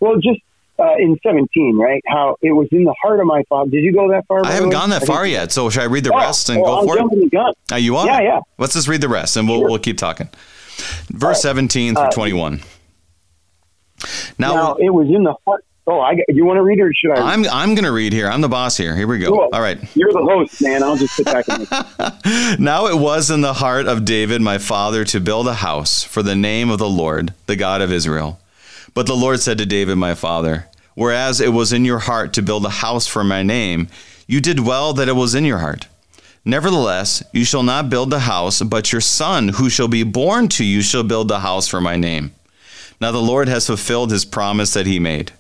[0.00, 0.40] Well, just
[0.78, 2.02] uh, in 17, right?
[2.06, 3.70] How it was in the heart of my father.
[3.70, 4.44] Did you go that far?
[4.44, 5.52] I haven't gone that far yet.
[5.52, 7.56] So should I read the oh, rest and well, go I'm for it?
[7.72, 8.08] Uh, you want?
[8.08, 8.40] Yeah, yeah.
[8.58, 9.68] Let's just read the rest and we'll, sure.
[9.68, 10.28] we'll keep talking.
[11.08, 11.36] Verse right.
[11.36, 12.60] 17 through uh, 21.
[14.38, 15.64] Now, now, it was in the heart.
[15.88, 17.32] Oh, I, you want to read or should I?
[17.32, 18.28] I'm I'm going to read here.
[18.28, 18.94] I'm the boss here.
[18.94, 19.30] Here we go.
[19.30, 19.48] Cool.
[19.54, 19.78] All right.
[19.96, 20.82] You're the host, man.
[20.82, 25.04] I'll just sit back and Now it was in the heart of David, my father,
[25.06, 28.38] to build a house for the name of the Lord, the God of Israel.
[28.94, 30.68] But the Lord said to David, my father,
[30.98, 33.86] Whereas it was in your heart to build a house for my name,
[34.26, 35.86] you did well that it was in your heart.
[36.44, 40.64] Nevertheless, you shall not build the house, but your son, who shall be born to
[40.64, 42.32] you, shall build the house for my name.
[43.00, 45.30] Now the Lord has fulfilled his promise that he made.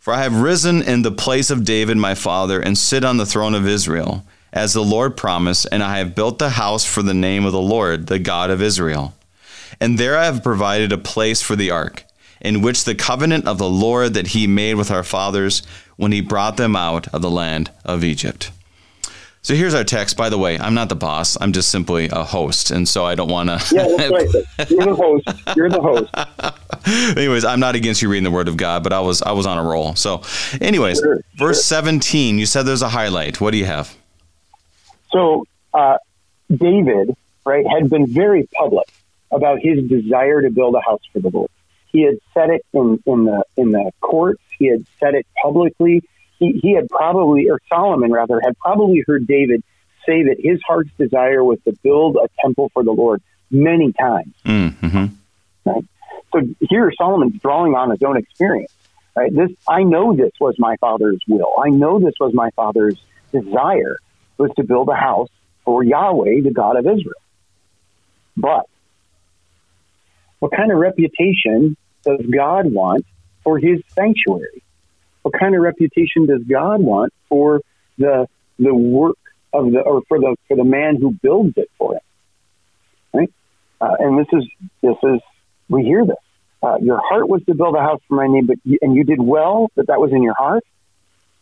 [0.00, 3.26] For I have risen in the place of David my father, and sit on the
[3.26, 7.14] throne of Israel, as the Lord promised, and I have built the house for the
[7.14, 9.14] name of the Lord, the God of Israel.
[9.78, 12.05] And there I have provided a place for the ark
[12.46, 15.62] in which the covenant of the Lord that he made with our fathers
[15.96, 18.52] when he brought them out of the land of Egypt.
[19.42, 20.16] So here's our text.
[20.16, 21.36] By the way, I'm not the boss.
[21.40, 23.56] I'm just simply a host, and so I don't want to.
[23.74, 24.70] Yeah, that's right.
[24.70, 25.56] You're the host.
[25.56, 27.16] You're the host.
[27.16, 29.46] anyways, I'm not against you reading the Word of God, but I was I was
[29.46, 29.94] on a roll.
[29.94, 30.22] So,
[30.60, 31.78] anyways, sure, verse sure.
[31.78, 32.38] 17.
[32.38, 33.40] You said there's a highlight.
[33.40, 33.96] What do you have?
[35.12, 35.44] So,
[35.74, 35.98] uh,
[36.50, 38.88] David, right, had been very public
[39.30, 41.50] about his desire to build a house for the Lord.
[41.96, 44.42] He had said it in, in the in the courts.
[44.58, 46.02] He had said it publicly.
[46.38, 49.62] He, he had probably, or Solomon rather, had probably heard David
[50.04, 54.34] say that his heart's desire was to build a temple for the Lord many times.
[54.44, 55.06] Mm-hmm.
[55.64, 55.84] Right.
[56.34, 58.74] So here Solomon's drawing on his own experience.
[59.16, 59.34] Right.
[59.34, 61.54] This I know this was my father's will.
[61.64, 62.98] I know this was my father's
[63.32, 63.96] desire
[64.36, 65.30] was to build a house
[65.64, 67.22] for Yahweh, the God of Israel.
[68.36, 68.68] But
[70.40, 73.04] what kind of reputation does God want
[73.42, 74.62] for his sanctuary?
[75.22, 77.60] What kind of reputation does God want for
[77.98, 78.28] the
[78.58, 79.18] the work
[79.52, 82.00] of the or for the for the man who builds it for him?
[83.12, 83.32] Right?
[83.80, 84.48] Uh, and this is
[84.82, 85.20] this is
[85.68, 86.16] we hear this.
[86.62, 89.04] Uh, your heart was to build a house for my name, but you, and you
[89.04, 90.64] did well that that was in your heart.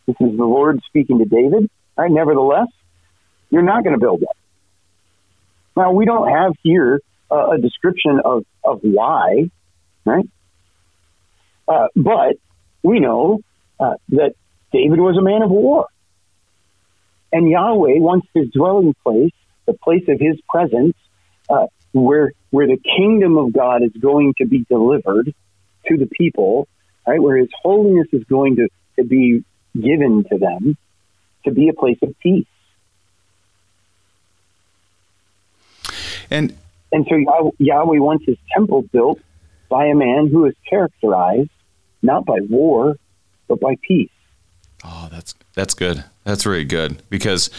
[0.07, 1.71] This is the Lord speaking to David.
[1.97, 2.11] Right?
[2.11, 2.69] Nevertheless,
[3.51, 4.29] you're not going to build it.
[5.77, 7.01] Now we don't have here
[7.31, 9.51] uh, a description of of why,
[10.05, 10.27] right?
[11.67, 12.37] Uh, but
[12.83, 13.41] we know
[13.81, 14.35] uh, that
[14.73, 15.87] David was a man of war.
[17.33, 19.33] And Yahweh wants his dwelling place,
[19.67, 20.95] the place of his presence,
[21.49, 25.35] uh, where, where the kingdom of God is going to be delivered
[25.87, 26.69] to the people,
[27.07, 27.21] right?
[27.21, 29.45] Where his holiness is going to, to be
[29.75, 30.77] given to them
[31.45, 32.47] to be a place of peace.
[36.31, 36.57] And
[36.91, 39.21] and so Yahweh wants his temple built
[39.69, 41.51] by a man who is characterized
[42.05, 42.97] not by war,
[43.49, 44.11] but by peace.
[44.85, 46.05] Oh, that's that's good.
[46.25, 47.51] That's really good because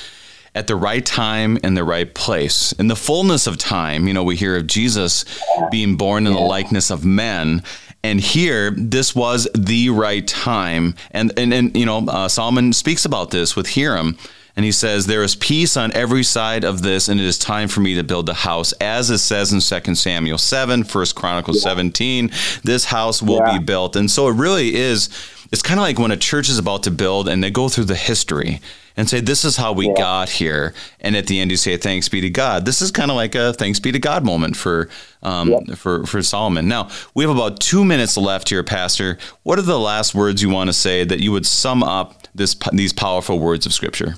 [0.53, 4.23] at the right time in the right place, in the fullness of time, you know,
[4.23, 5.25] we hear of Jesus
[5.57, 5.67] yeah.
[5.69, 6.39] being born in yeah.
[6.39, 7.61] the likeness of men.
[8.03, 10.95] And here, this was the right time.
[11.11, 14.17] And, and, and you know, uh, Solomon speaks about this with Hiram
[14.55, 17.67] and he says, There is peace on every side of this, and it is time
[17.67, 18.71] for me to build a house.
[18.73, 21.69] As it says in 2 Samuel 7, 1 Chronicles yeah.
[21.69, 22.31] 17,
[22.63, 23.57] this house will yeah.
[23.57, 23.95] be built.
[23.95, 25.09] And so it really is,
[25.51, 27.85] it's kind of like when a church is about to build and they go through
[27.85, 28.61] the history
[28.97, 29.95] and say, This is how we yeah.
[29.95, 30.73] got here.
[31.01, 32.65] And at the end, you say, Thanks be to God.
[32.65, 34.89] This is kind of like a thanks be to God moment for,
[35.21, 36.69] um, for, for Solomon.
[36.69, 39.17] Now, we have about two minutes left here, Pastor.
[39.43, 42.55] What are the last words you want to say that you would sum up this,
[42.71, 44.15] these powerful words of Scripture?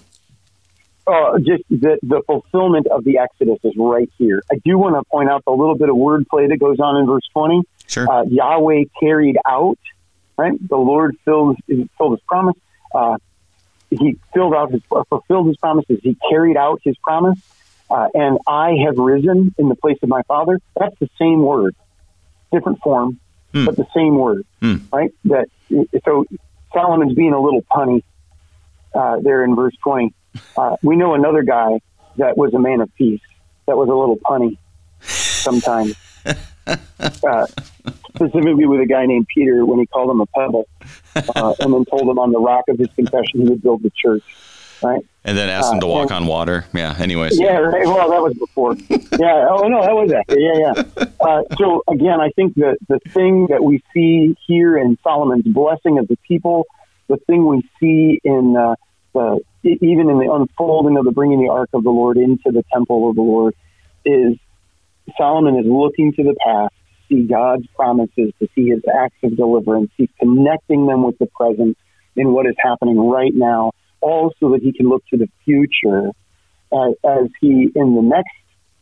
[1.07, 4.43] Uh, just the, the fulfillment of the Exodus is right here.
[4.51, 7.07] I do want to point out the little bit of wordplay that goes on in
[7.07, 7.61] verse 20.
[7.87, 8.11] Sure.
[8.11, 9.79] Uh, Yahweh carried out,
[10.37, 10.53] right?
[10.67, 11.57] The Lord filled,
[11.97, 12.57] filled his promise.
[12.93, 13.17] Uh,
[13.89, 15.99] he filled out his, fulfilled his promises.
[16.03, 17.39] He carried out his promise.
[17.89, 20.59] Uh, and I have risen in the place of my father.
[20.77, 21.73] That's the same word,
[22.51, 23.19] different form,
[23.53, 23.63] hmm.
[23.63, 24.77] but the same word, hmm.
[24.91, 25.13] right?
[25.23, 25.47] That
[26.03, 26.25] so
[26.73, 28.03] Solomon's being a little punny
[28.93, 30.13] uh, there in verse 20.
[30.55, 31.79] Uh, we know another guy
[32.17, 33.21] that was a man of peace
[33.67, 34.57] that was a little punny
[35.01, 35.95] sometimes.
[36.67, 37.47] uh,
[38.15, 40.67] specifically with a guy named Peter when he called him a pebble,
[41.35, 43.91] uh, and then told him on the rock of his confession he would build the
[43.91, 44.23] church.
[44.81, 45.03] Right.
[45.23, 46.65] And then asked him to walk and, on water.
[46.73, 46.95] Yeah.
[46.97, 47.39] Anyways.
[47.39, 47.57] Yeah.
[47.57, 47.85] Right.
[47.85, 48.75] Well, that was before.
[49.19, 49.47] yeah.
[49.49, 50.39] Oh no, that was after.
[50.39, 50.73] Yeah.
[50.75, 51.05] Yeah.
[51.19, 55.97] Uh, so again, I think that the thing that we see here in Solomon's blessing
[55.97, 56.65] of the people,
[57.07, 58.75] the thing we see in uh,
[59.13, 59.39] the
[59.81, 63.09] even in the unfolding of the bringing the ark of the Lord into the temple
[63.09, 63.55] of the Lord,
[64.05, 64.37] is
[65.17, 66.73] Solomon is looking to the past,
[67.09, 69.91] see God's promises, to see His acts of deliverance.
[69.97, 71.77] He's connecting them with the present
[72.15, 76.11] in what is happening right now all so that he can look to the future
[76.71, 78.35] uh, as he, in the next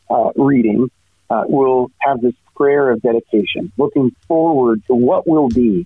[0.09, 0.89] uh, reading,
[1.29, 5.85] uh, will have this prayer of dedication, looking forward to what will be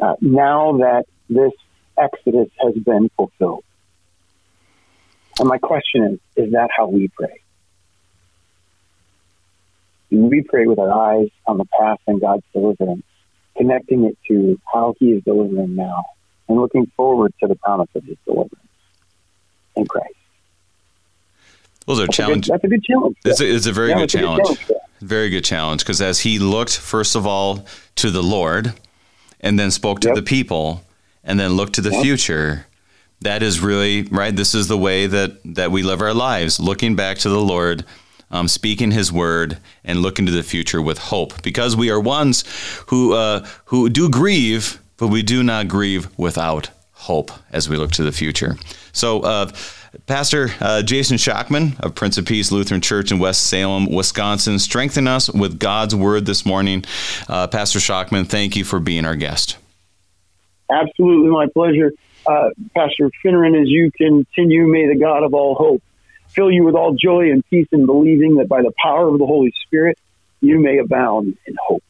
[0.00, 1.52] uh, now that this
[1.98, 3.64] exodus has been fulfilled.
[5.38, 7.40] And my question is, is that how we pray?
[10.10, 13.04] Do we pray with our eyes on the past and God's deliverance,
[13.56, 16.04] connecting it to how he is delivering now?
[16.48, 18.68] and looking forward to the promise of his deliverance
[19.76, 20.14] in Christ.
[21.86, 22.50] Those are challenges.
[22.50, 23.16] That's a good challenge.
[23.24, 24.48] It's a, it's a very yeah, good challenge.
[24.48, 27.66] Good challenge very good challenge because as he looked first of all
[27.96, 28.72] to the Lord,
[29.40, 30.16] and then spoke to yep.
[30.16, 30.82] the people,
[31.22, 32.02] and then looked to the yep.
[32.02, 32.66] future.
[33.24, 34.34] That is really right.
[34.34, 37.84] This is the way that that we live our lives, looking back to the Lord,
[38.30, 41.42] um, speaking His word, and looking to the future with hope.
[41.42, 42.44] Because we are ones
[42.86, 47.90] who uh, who do grieve but we do not grieve without hope as we look
[47.92, 48.56] to the future.
[48.92, 49.50] So, uh,
[50.06, 55.06] Pastor uh, Jason Shockman of Prince of Peace Lutheran Church in West Salem, Wisconsin, strengthen
[55.06, 56.84] us with God's word this morning.
[57.28, 59.56] Uh, Pastor Shockman, thank you for being our guest.
[60.70, 61.92] Absolutely, my pleasure.
[62.26, 65.82] Uh, Pastor Finnern, as you continue, may the God of all hope
[66.28, 69.26] fill you with all joy and peace in believing that by the power of the
[69.26, 69.98] Holy Spirit,
[70.40, 71.82] you may abound in hope.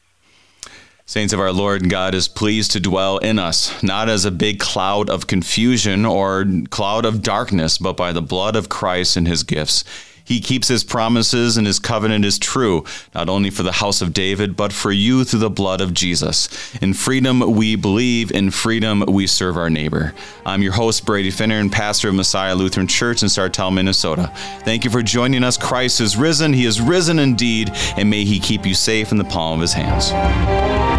[1.07, 4.59] Saints of our Lord, God is pleased to dwell in us, not as a big
[4.59, 9.43] cloud of confusion or cloud of darkness, but by the blood of Christ and his
[9.43, 9.85] gifts.
[10.25, 14.13] He keeps his promises and his covenant is true, not only for the house of
[14.13, 16.49] David, but for you through the blood of Jesus.
[16.77, 20.15] In freedom we believe, in freedom we serve our neighbor.
[20.47, 24.33] I'm your host, Brady Finnern, and pastor of Messiah Lutheran Church in Sartell, Minnesota.
[24.61, 25.57] Thank you for joining us.
[25.57, 26.53] Christ is risen.
[26.53, 29.73] He is risen indeed, and may he keep you safe in the palm of his
[29.73, 30.94] hands.